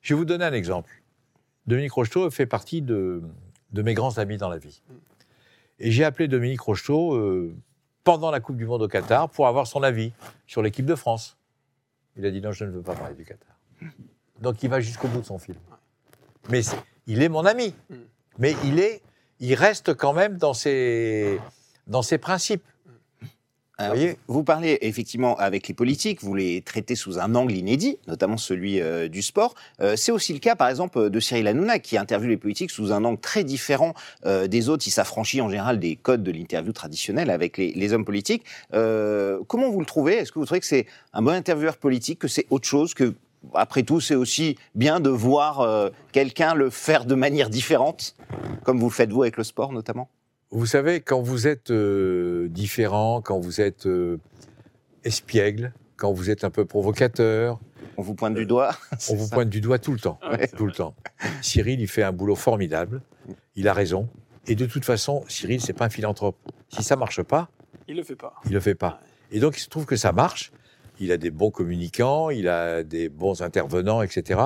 Je 0.02 0.13
vais 0.13 0.18
vous 0.18 0.26
donner 0.26 0.46
un 0.46 0.54
exemple. 0.54 1.02
Dominique 1.68 1.94
Rocheteau 1.94 2.30
fait 2.30 2.46
partie 2.46 2.82
de, 2.82 3.24
mes 3.74 3.94
grands 3.94 4.18
amis 4.18 4.38
dans 4.38 4.50
la 4.50 4.58
vie. 4.58 4.82
Et 5.80 5.91
j'ai 5.91 6.04
appelé 6.04 6.28
Dominique 6.28 6.62
Rocheteau 6.62 7.15
euh, 7.15 7.56
pendant 8.04 8.32
la 8.32 8.39
Coupe 8.39 8.58
du 8.58 8.65
Monde 8.65 8.84
au 8.84 8.88
Qatar 8.88 9.30
pour 9.30 9.48
avoir 9.48 9.68
son 9.68 9.84
avis 9.84 10.13
sur 10.46 10.62
l'équipe 10.62 10.86
de 10.86 10.96
France. 10.96 11.38
Il 12.15 12.26
a 12.26 12.32
dit 12.32 12.41
non, 12.41 12.52
je 12.52 12.65
ne 12.65 12.72
veux 12.72 12.82
pas 12.82 12.96
parler 12.96 13.15
du 13.15 13.26
Qatar. 13.26 13.58
Donc 14.39 14.62
il 14.63 14.70
va 14.70 14.80
jusqu'au 14.80 15.08
bout 15.08 15.22
de 15.22 15.26
son 15.26 15.39
film. 15.39 15.58
Mais 16.50 16.62
il 17.08 17.22
est 17.24 17.30
mon 17.30 17.46
ami. 17.46 17.74
Mais 18.38 18.56
il 18.63 18.80
est, 18.80 19.02
il 19.39 19.56
reste 19.56 19.94
quand 19.96 20.13
même 20.13 20.38
dans 20.38 20.54
ses, 20.54 21.39
dans 21.88 22.02
ses 22.02 22.18
principes. 22.18 22.65
Alors, 23.78 23.96
voyez 23.96 24.18
vous 24.28 24.44
parlez 24.44 24.78
effectivement 24.82 25.36
avec 25.38 25.68
les 25.68 25.74
politiques, 25.74 26.24
vous 26.24 26.34
les 26.34 26.62
traitez 26.62 26.96
sous 26.96 27.20
un 27.20 27.36
angle 27.36 27.54
inédit, 27.54 27.98
notamment 28.08 28.38
celui 28.38 28.80
euh, 28.80 29.10
du 29.10 29.22
sport. 29.22 29.54
Euh, 29.82 29.96
c'est 29.98 30.14
aussi 30.14 30.32
le 30.32 30.40
cas, 30.40 30.56
par 30.56 30.70
exemple, 30.70 31.10
de 31.10 31.20
Cyril 31.20 31.46
Hanouna, 31.48 31.80
qui 31.80 31.98
interviewe 31.98 32.30
les 32.30 32.38
politiques 32.38 32.72
sous 32.72 32.94
un 32.94 33.04
angle 33.04 33.20
très 33.20 33.44
différent 33.44 33.94
euh, 34.26 34.48
des 34.48 34.70
autres. 34.70 34.88
Il 34.88 34.92
s'affranchit 34.92 35.42
en 35.42 35.50
général 35.50 35.80
des 35.80 35.98
codes 35.98 36.24
de 36.24 36.32
l'interview 36.32 36.72
traditionnelle 36.72 37.30
avec 37.30 37.58
les, 37.58 37.74
les 37.74 37.94
hommes 37.94 38.06
politiques. 38.06 38.44
Comment 38.72 39.70
vous 39.70 39.80
le 39.80 39.86
trouvez? 39.86 40.16
Est-ce 40.16 40.32
que 40.32 40.40
vous 40.40 40.46
trouvez 40.46 40.62
que 40.62 40.66
c'est 40.66 40.86
un 41.14 41.22
bon 41.22 41.32
intervieweur 41.32 41.78
politique, 41.78 42.20
que 42.20 42.28
c'est 42.28 42.46
autre 42.50 42.68
chose 42.68 42.94
que 42.94 43.14
après 43.54 43.84
tout, 43.84 44.00
c'est 44.00 44.16
aussi 44.16 44.58
bien 44.74 45.00
de 45.00 45.10
voir 45.10 45.92
quelqu'un 46.12 46.56
le 46.56 46.70
faire 46.70 47.06
de 47.06 47.16
manière 47.16 47.50
différente, 47.50 48.16
comme 48.64 48.80
vous 48.80 48.88
le 48.88 48.94
faites 48.94 49.12
vous 49.12 49.22
avec 49.24 49.38
le 49.38 49.44
sport 49.44 49.72
notamment? 49.72 50.10
Vous 50.51 50.65
savez, 50.65 51.01
quand 51.01 51.21
vous 51.21 51.47
êtes 51.47 51.71
euh, 51.71 52.47
différent, 52.49 53.21
quand 53.21 53.39
vous 53.39 53.62
êtes 53.62 53.88
euh, 53.88 54.19
espiègle, 55.03 55.73
quand 55.97 56.13
vous 56.13 56.29
êtes 56.29 56.43
un 56.43 56.49
peu 56.49 56.65
provocateur, 56.65 57.60
On 57.97 58.01
vous 58.01 58.15
pointe 58.15 58.36
du 58.36 58.45
doigt 58.45 58.71
on 59.10 59.15
vous 59.15 59.25
ça 59.27 59.36
pointe 59.36 59.49
du 59.49 59.62
doigt 59.62 59.79
tout 59.79 59.91
le 59.91 59.99
temps. 59.99 60.19
Ouais, 60.29 60.47
tout 60.47 60.65
le 60.65 60.71
temps. 60.71 60.95
Cyril, 61.41 61.79
il 61.81 61.88
fait 61.88 62.03
un 62.03 62.12
boulot 62.12 62.36
formidable. 62.36 63.01
Il 63.55 63.67
a 63.67 63.73
raison. 63.73 64.08
Et 64.47 64.55
de 64.55 64.65
toute 64.65 64.86
façon, 64.86 65.23
Cyril, 65.27 65.62
c'est 65.62 65.73
pas 65.73 65.86
un 65.86 65.89
philanthrope. 65.89 66.38
Si 66.69 66.84
ça 66.84 66.95
marche 66.95 67.23
pas, 67.23 67.49
Il 67.88 67.95
le 67.95 68.03
fait 68.03 68.15
pas. 68.15 68.34
il 68.45 68.53
le 68.53 68.60
fait 68.60 68.75
pas. 68.75 68.99
Et 69.31 69.39
donc, 69.39 69.58
il 69.58 69.62
se 69.62 69.69
trouve 69.69 69.86
que 69.86 69.95
ça 69.95 70.12
marche. 70.12 70.51
Il 70.99 71.12
a 71.12 71.17
des 71.17 71.31
bons 71.31 71.51
communicants, 71.51 72.29
il 72.29 72.47
a 72.47 72.84
des 72.84 73.10
bons 73.10 73.41
intervenants, 73.41 74.01
etc. 74.01 74.41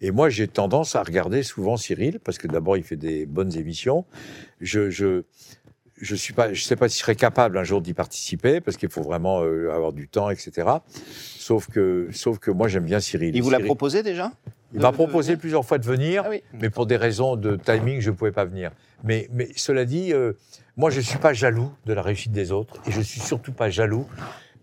Et 0.00 0.10
moi, 0.10 0.28
j'ai 0.28 0.48
tendance 0.48 0.96
à 0.96 1.02
regarder 1.02 1.42
souvent 1.42 1.76
Cyril, 1.76 2.18
parce 2.20 2.38
que 2.38 2.46
d'abord, 2.48 2.76
il 2.76 2.82
fait 2.82 2.96
des 2.96 3.26
bonnes 3.26 3.56
émissions. 3.56 4.04
Je, 4.60 4.90
je, 4.90 5.22
je 6.00 6.14
suis 6.14 6.34
pas, 6.34 6.52
je 6.52 6.62
sais 6.62 6.76
pas 6.76 6.88
si 6.88 6.96
je 6.98 7.02
serais 7.02 7.14
capable 7.16 7.56
un 7.58 7.64
jour 7.64 7.80
d'y 7.80 7.94
participer, 7.94 8.60
parce 8.60 8.76
qu'il 8.76 8.88
faut 8.90 9.02
vraiment 9.02 9.42
euh, 9.42 9.70
avoir 9.72 9.92
du 9.92 10.08
temps, 10.08 10.30
etc. 10.30 10.68
Sauf 11.38 11.68
que, 11.68 12.08
sauf 12.12 12.38
que 12.38 12.50
moi, 12.50 12.68
j'aime 12.68 12.84
bien 12.84 13.00
Cyril. 13.00 13.34
Il 13.34 13.42
vous 13.42 13.50
l'a 13.50 13.60
proposé 13.60 14.02
déjà? 14.02 14.32
Il 14.74 14.80
m'a 14.80 14.92
proposé 14.92 15.36
plusieurs 15.36 15.64
fois 15.64 15.78
de 15.78 15.86
venir, 15.86 16.24
Ah 16.26 16.30
oui. 16.30 16.42
mais 16.60 16.70
pour 16.70 16.86
des 16.86 16.96
raisons 16.96 17.36
de 17.36 17.56
timing, 17.56 18.00
je 18.00 18.10
ne 18.10 18.16
pouvais 18.16 18.32
pas 18.32 18.44
venir. 18.44 18.72
Mais, 19.04 19.28
mais 19.32 19.48
cela 19.56 19.84
dit, 19.84 20.12
euh, 20.12 20.32
moi, 20.76 20.90
je 20.90 20.98
ne 20.98 21.02
suis 21.02 21.18
pas 21.18 21.32
jaloux 21.32 21.70
de 21.86 21.92
la 21.92 22.02
réussite 22.02 22.32
des 22.32 22.50
autres 22.50 22.74
et 22.86 22.90
je 22.90 22.98
ne 22.98 23.04
suis 23.04 23.20
surtout 23.20 23.52
pas 23.52 23.70
jaloux 23.70 24.06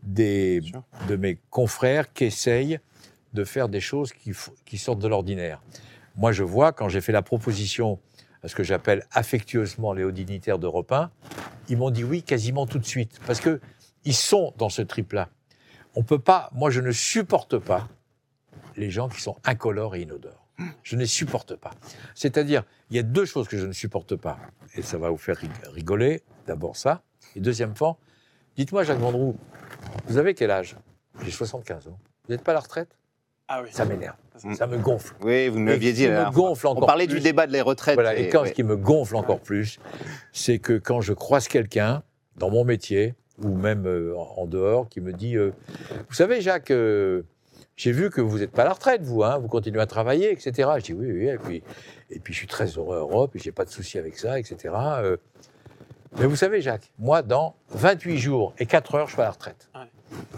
des, 0.03 0.61
de 1.07 1.15
mes 1.15 1.39
confrères 1.49 2.13
qui 2.13 2.25
essayent 2.25 2.79
de 3.33 3.43
faire 3.43 3.67
des 3.69 3.79
choses 3.79 4.11
qui, 4.65 4.77
sortent 4.77 4.99
de 4.99 5.07
l'ordinaire. 5.07 5.61
Moi, 6.15 6.31
je 6.31 6.43
vois, 6.43 6.71
quand 6.71 6.87
j'ai 6.89 7.01
fait 7.01 7.11
la 7.11 7.23
proposition 7.23 7.99
à 8.43 8.47
ce 8.47 8.55
que 8.55 8.63
j'appelle 8.63 9.05
affectueusement 9.11 9.93
les 9.93 10.03
hauts 10.03 10.11
dignitaires 10.11 10.59
d'Europe 10.59 10.91
1, 10.91 11.09
ils 11.69 11.77
m'ont 11.77 11.89
dit 11.89 12.03
oui 12.03 12.21
quasiment 12.21 12.67
tout 12.67 12.77
de 12.77 12.85
suite, 12.85 13.19
parce 13.25 13.39
que 13.39 13.59
ils 14.05 14.13
sont 14.13 14.53
dans 14.57 14.69
ce 14.69 14.81
trip-là. 14.81 15.29
On 15.95 16.03
peut 16.03 16.19
pas, 16.19 16.49
moi, 16.53 16.69
je 16.69 16.81
ne 16.81 16.91
supporte 16.91 17.57
pas 17.57 17.87
les 18.75 18.91
gens 18.91 19.07
qui 19.09 19.21
sont 19.21 19.37
incolores 19.45 19.95
et 19.95 20.01
inodores. 20.01 20.45
Je 20.83 20.95
ne 20.95 21.01
les 21.01 21.07
supporte 21.07 21.55
pas. 21.55 21.71
C'est-à-dire, 22.13 22.63
il 22.89 22.97
y 22.97 22.99
a 22.99 23.03
deux 23.03 23.25
choses 23.25 23.47
que 23.47 23.57
je 23.57 23.65
ne 23.65 23.71
supporte 23.71 24.15
pas, 24.15 24.37
et 24.75 24.81
ça 24.81 24.97
va 24.97 25.09
vous 25.09 25.17
faire 25.17 25.37
rig- 25.37 25.49
rigoler. 25.71 26.21
D'abord 26.45 26.75
ça, 26.75 27.01
et 27.35 27.39
deuxièmement, 27.39 27.97
dites-moi, 28.57 28.83
Jacques 28.83 28.99
Vendroux, 28.99 29.37
vous 30.05 30.17
avez 30.17 30.33
quel 30.33 30.51
âge? 30.51 30.75
J'ai 31.23 31.31
75 31.31 31.87
ans. 31.87 31.99
Vous 32.25 32.33
n'êtes 32.33 32.43
pas 32.43 32.51
à 32.51 32.55
la 32.55 32.61
retraite? 32.61 32.97
Ah 33.47 33.61
oui. 33.61 33.69
Ça 33.71 33.85
m'énerve, 33.85 34.15
ça 34.55 34.67
me 34.67 34.77
gonfle. 34.77 35.13
Oui, 35.21 35.49
vous 35.49 35.59
me 35.59 35.69
l'aviez 35.69 35.91
dit. 35.91 36.07
la 36.07 36.29
me 36.29 36.31
gonfle 36.31 36.67
On 36.67 36.71
encore 36.71 36.87
parlait 36.87 37.07
plus, 37.07 37.17
du 37.17 37.21
débat 37.21 37.45
de 37.45 37.51
les 37.51 37.61
retraites. 37.61 37.95
Voilà, 37.95 38.15
et 38.15 38.29
quand 38.29 38.43
ouais. 38.43 38.49
ce 38.49 38.53
qui 38.53 38.63
me 38.63 38.77
gonfle 38.77 39.15
encore 39.15 39.41
plus, 39.41 39.79
c'est 40.31 40.59
que 40.59 40.77
quand 40.77 41.01
je 41.01 41.13
croise 41.13 41.47
quelqu'un 41.47 42.03
dans 42.37 42.49
mon 42.49 42.63
métier, 42.63 43.15
ou 43.43 43.49
même 43.49 43.85
euh, 43.85 44.15
en 44.15 44.45
dehors, 44.45 44.87
qui 44.87 45.01
me 45.01 45.11
dit 45.11 45.35
euh, 45.35 45.51
Vous 46.07 46.15
savez, 46.15 46.39
Jacques, 46.39 46.71
euh, 46.71 47.23
j'ai 47.75 47.91
vu 47.91 48.09
que 48.09 48.21
vous 48.21 48.39
n'êtes 48.39 48.51
pas 48.51 48.61
à 48.61 48.65
la 48.65 48.73
retraite, 48.73 49.01
vous, 49.01 49.23
hein, 49.23 49.37
vous 49.39 49.49
continuez 49.49 49.81
à 49.81 49.87
travailler, 49.87 50.31
etc. 50.31 50.69
Je 50.77 50.83
dis 50.83 50.93
Oui, 50.93 51.11
oui, 51.11 51.27
et 51.27 51.37
puis, 51.37 51.63
et 52.09 52.19
puis 52.19 52.33
je 52.33 52.39
suis 52.39 52.47
très 52.47 52.67
heureux 52.67 52.95
à 52.95 52.99
Europe, 53.01 53.35
et 53.35 53.39
j'ai 53.39 53.51
pas 53.51 53.65
de 53.65 53.71
souci 53.71 53.99
avec 53.99 54.17
ça, 54.17 54.39
etc. 54.39 54.73
Mais 56.19 56.25
vous 56.25 56.35
savez, 56.35 56.61
Jacques, 56.61 56.91
moi, 56.99 57.21
dans 57.21 57.55
28 57.69 58.17
jours 58.17 58.53
et 58.59 58.65
4 58.65 58.95
heures, 58.95 59.07
je 59.07 59.13
suis 59.13 59.21
à 59.21 59.25
la 59.25 59.31
retraite. 59.31 59.69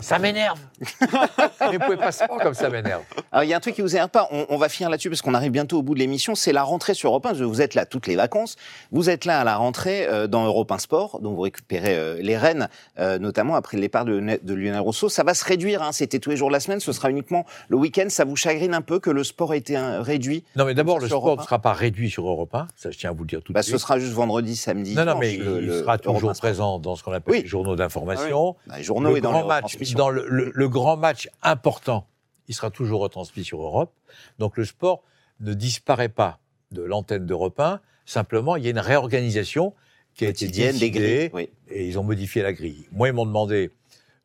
Ça 0.01 0.19
m'énerve 0.19 0.59
vous 1.01 1.79
pouvez 1.79 1.97
pas 1.97 2.11
savoir 2.11 2.39
comme 2.39 2.53
ça 2.53 2.69
m'énerve. 2.69 3.01
Alors, 3.31 3.43
il 3.43 3.49
y 3.49 3.53
a 3.53 3.57
un 3.57 3.59
truc 3.59 3.75
qui 3.75 3.81
vous 3.81 3.95
énerve 3.95 4.09
pas, 4.09 4.27
on, 4.31 4.45
on 4.49 4.57
va 4.57 4.69
finir 4.69 4.89
là-dessus 4.89 5.09
parce 5.09 5.21
qu'on 5.21 5.33
arrive 5.33 5.51
bientôt 5.51 5.79
au 5.79 5.81
bout 5.81 5.93
de 5.93 5.99
l'émission, 5.99 6.35
c'est 6.35 6.51
la 6.51 6.63
rentrée 6.63 6.93
sur 6.93 7.09
Europe 7.09 7.25
1. 7.25 7.33
Vous 7.45 7.61
êtes 7.61 7.75
là 7.75 7.85
toutes 7.85 8.07
les 8.07 8.15
vacances, 8.15 8.55
vous 8.91 9.09
êtes 9.09 9.25
là 9.25 9.39
à 9.39 9.43
la 9.43 9.55
rentrée 9.55 10.05
euh, 10.07 10.27
dans 10.27 10.45
Europe 10.45 10.71
1 10.71 10.77
Sport, 10.79 11.19
dont 11.21 11.33
vous 11.33 11.41
récupérez 11.41 11.95
euh, 11.97 12.17
les 12.21 12.37
rênes, 12.37 12.69
euh, 12.99 13.17
notamment 13.19 13.55
après 13.55 13.77
le 13.77 13.81
départ 13.81 14.05
de, 14.05 14.19
de 14.41 14.53
Lionel 14.53 14.79
Rousseau. 14.81 15.09
Ça 15.09 15.23
va 15.23 15.33
se 15.33 15.45
réduire, 15.45 15.81
hein, 15.81 15.91
c'était 15.91 16.19
tous 16.19 16.29
les 16.29 16.37
jours 16.37 16.49
de 16.49 16.53
la 16.53 16.59
semaine, 16.59 16.79
ce 16.79 16.91
sera 16.91 17.09
uniquement 17.09 17.45
le 17.69 17.77
week-end. 17.77 18.05
Ça 18.09 18.25
vous 18.25 18.35
chagrine 18.35 18.73
un 18.73 18.81
peu 18.81 18.99
que 18.99 19.09
le 19.09 19.23
sport 19.23 19.53
ait 19.53 19.57
été 19.59 19.77
euh, 19.77 20.01
réduit? 20.01 20.43
Non, 20.55 20.65
mais 20.65 20.73
d'abord, 20.73 20.99
le 20.99 21.07
sport 21.07 21.25
Europe 21.25 21.39
ne 21.39 21.43
1. 21.43 21.45
sera 21.45 21.59
pas 21.59 21.73
réduit 21.73 22.09
sur 22.09 22.27
Europe 22.27 22.53
1, 22.53 22.67
ça 22.75 22.91
je 22.91 22.97
tiens 22.97 23.09
à 23.11 23.13
vous 23.13 23.23
le 23.23 23.27
dire 23.27 23.41
tout 23.41 23.51
de 23.51 23.55
bah, 23.55 23.63
suite. 23.63 23.75
Ce 23.75 23.81
sera 23.81 23.97
juste 23.99 24.13
vendredi, 24.13 24.55
samedi. 24.55 24.93
Non, 24.95 25.05
non, 25.05 25.17
mais 25.17 25.37
le- 25.37 25.61
il 25.61 25.67
le 25.67 25.79
sera 25.81 25.97
toujours 25.97 26.29
1 26.29 26.33
Sport. 26.33 26.49
présent 26.49 26.79
dans 26.79 26.95
ce 26.95 27.03
qu'on 27.03 27.11
appelle 27.13 27.33
Oui. 27.33 27.41
les 27.43 27.47
journaux 27.47 27.75
d'information. 27.75 28.55
Dans 28.67 28.75
les 28.75 28.83
journaux 28.83 29.11
le 29.11 29.17
et 29.17 29.21
dans 29.21 29.31
grand 29.31 29.45
match, 29.45 29.64
dans 29.95 30.09
le, 30.09 30.25
le- 30.27 30.51
le 30.53 30.69
grand 30.69 30.97
match 30.97 31.29
important, 31.41 32.07
il 32.47 32.55
sera 32.55 32.69
toujours 32.71 33.01
retransmis 33.01 33.43
sur 33.43 33.61
Europe. 33.61 33.93
Donc 34.39 34.57
le 34.57 34.65
sport 34.65 35.03
ne 35.39 35.53
disparaît 35.53 36.09
pas 36.09 36.39
de 36.71 36.81
l'antenne 36.83 37.25
d'Europe 37.25 37.59
1. 37.59 37.79
Simplement, 38.05 38.55
il 38.55 38.63
y 38.63 38.67
a 38.67 38.71
une 38.71 38.79
réorganisation 38.79 39.73
qui 40.13 40.25
a 40.25 40.29
été 40.29 40.47
des 40.47 40.71
décidée 40.71 40.91
grilles. 40.91 41.29
Oui. 41.33 41.49
et 41.69 41.87
ils 41.87 41.97
ont 41.99 42.03
modifié 42.03 42.41
la 42.41 42.53
grille. 42.53 42.87
Moi, 42.91 43.07
ils 43.09 43.13
m'ont 43.13 43.25
demandé, 43.25 43.71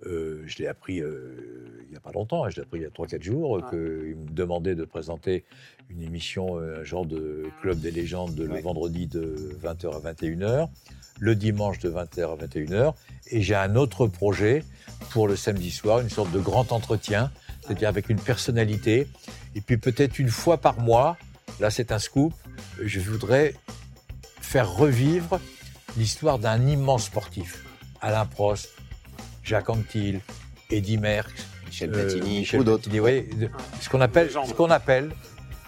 euh, 0.07 0.43
je 0.47 0.59
l'ai 0.59 0.67
appris 0.69 1.01
euh, 1.01 1.80
a 2.03 2.09
pas 2.09 2.13
longtemps, 2.13 2.45
hein, 2.45 2.51
je 2.51 2.57
l'ai 2.57 2.63
appris 2.63 2.79
il 2.79 2.83
y 2.83 2.87
a 2.87 2.91
3-4 2.91 3.23
jours, 3.23 3.61
Ah. 3.63 3.71
qu'ils 3.71 4.17
me 4.17 4.31
demandaient 4.31 4.75
de 4.75 4.85
présenter 4.85 5.45
une 5.91 6.03
émission, 6.03 6.59
euh, 6.59 6.81
un 6.81 6.85
genre 6.85 7.05
de 7.07 7.45
club 7.63 7.81
des 7.81 7.91
légendes 7.91 8.35
de- 8.35 8.45
le 8.45 8.53
Ouais. 8.55 8.61
vendredi 8.63 9.07
de 9.07 9.57
20h 9.61 9.95
à 9.97 9.99
21h, 10.01 10.69
le 11.19 11.35
dimanche 11.35 11.79
de 11.81 11.89
20h 11.89 12.31
à 12.33 12.37
21h, 12.37 12.95
et 13.31 13.43
j'ai 13.43 13.55
un 13.55 13.77
autre 13.77 14.07
projet 14.07 14.65
pour 15.11 15.29
le 15.29 15.37
samedi 15.37 15.71
soir, 15.71 16.01
une 16.01 16.11
sorte 16.11 16.31
de 16.33 16.39
grand 16.41 16.73
entretien, 16.73 17.31
c'est-à-dire 17.63 17.89
avec 17.89 18.09
une 18.09 18.21
personnalité, 18.21 19.07
et 19.55 19.61
puis 19.61 19.77
peut-être 19.77 20.19
une 20.19 20.29
fois 20.29 20.59
par 20.59 20.81
mois, 20.81 21.17
là 21.61 21.71
c'est 21.71 21.93
un 21.93 21.99
scoop, 21.99 22.33
je 22.83 23.01
voudrais 23.01 23.55
faire 24.41 24.71
revivre 24.73 25.41
l'histoire 25.97 26.39
d'un 26.39 26.67
immense 26.67 27.05
sportif. 27.07 27.65
Alain 28.01 28.25
Prost, 28.27 28.71
Jacques 29.43 29.69
Anquetil, 29.69 30.21
Eddy 30.71 30.97
Merckx, 30.99 31.47
Michel 31.71 31.91
euh, 31.95 32.05
Platini 32.07 32.39
Michel 32.41 32.61
ou 32.61 32.65
d'autres. 32.65 32.83
Platini, 32.91 33.01
oui, 33.01 33.23
de- 33.37 33.49
ce 33.81 33.89
qu'on 33.89 34.01
appelle, 34.01 34.27
Légende. 34.27 34.47
ce 34.47 34.53
qu'on 34.55 34.71
appelle 34.71 35.11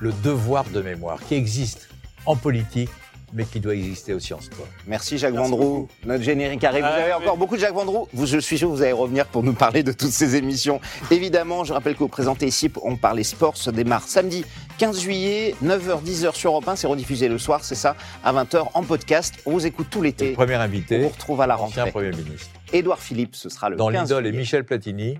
le 0.01 0.12
devoir 0.25 0.65
de 0.65 0.83
mémoire, 0.83 1.19
qui 1.29 1.35
existe 1.35 1.88
en 2.27 2.37
politique, 2.37 2.91
mais 3.35 3.45
qui 3.45 3.61
doit 3.61 3.75
exister 3.75 4.12
aussi 4.12 4.35
en 4.35 4.41
sport. 4.43 4.67
Merci 4.87 5.17
Jacques 5.17 5.33
Merci 5.33 5.51
Vendroux. 5.51 5.65
beaucoup. 5.65 5.88
Notre 6.05 6.23
générique 6.23 6.62
arrive. 6.65 6.83
Vous 6.85 6.91
avez 6.91 7.05
oui. 7.07 7.23
encore 7.23 7.37
beaucoup 7.38 7.57
de 7.57 7.61
Jacques 7.62 7.73
Vendroux. 7.75 8.07
Vous, 8.12 8.27
je 8.27 8.37
suis 8.38 8.59
sûr 8.59 8.69
que 8.69 8.75
vous 8.75 8.83
allez 8.83 8.93
revenir 8.93 9.25
pour 9.27 9.43
nous 9.43 9.55
parler 9.55 9.83
de 9.83 9.93
toutes 9.93 10.11
ces 10.11 10.37
émissions. 10.37 10.81
Évidemment, 11.11 11.65
je 11.65 11.73
rappelle 11.73 11.95
que 11.95 12.01
vous 12.01 12.09
présentez 12.09 12.47
ici, 12.47 12.71
on 12.83 12.97
parlait 12.97 13.23
sport, 13.23 13.57
se 13.57 13.71
démarre 13.71 14.03
samedi 14.07 14.45
15 14.77 15.01
juillet, 15.01 15.55
9h-10h 15.65 16.35
sur 16.35 16.51
Europe 16.51 16.69
1. 16.69 16.77
C'est 16.77 16.87
rediffusé 16.87 17.29
le 17.29 17.38
soir, 17.38 17.65
c'est 17.65 17.75
ça, 17.75 17.97
à 18.23 18.33
20h 18.35 18.67
en 18.75 18.83
podcast. 18.83 19.35
On 19.47 19.53
vous 19.53 19.65
écoute 19.67 19.87
tout 19.91 20.03
l'été. 20.03 20.33
premier 20.33 20.55
On 20.57 20.59
vous 20.59 20.65
invité, 20.65 21.07
retrouve 21.07 21.41
à 21.41 21.47
la 21.47 21.59
ancien 21.59 21.85
rentrée. 21.85 21.91
Premier 21.91 22.11
ministre. 22.11 22.51
Édouard 22.73 23.01
Philippe, 23.01 23.35
ce 23.35 23.49
sera 23.49 23.71
le 23.71 23.77
Dans 23.77 23.91
15 23.91 24.03
l'idole 24.03 24.27
est. 24.27 24.33
Michel 24.33 24.65
Platini, 24.65 25.19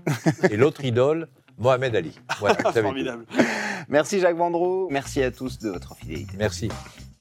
et 0.49 0.57
l'autre 0.57 0.83
idole, 0.85 1.27
Mohamed 1.57 1.95
Ali. 1.95 2.19
Voilà, 2.39 2.55
tout. 2.55 2.81
Formidable. 2.81 3.25
Merci 3.89 4.19
Jacques 4.19 4.37
Vendroux. 4.37 4.87
Merci 4.91 5.21
à 5.21 5.31
tous 5.31 5.59
de 5.59 5.69
votre 5.69 5.95
fidélité. 5.95 6.35
Merci. 6.37 6.69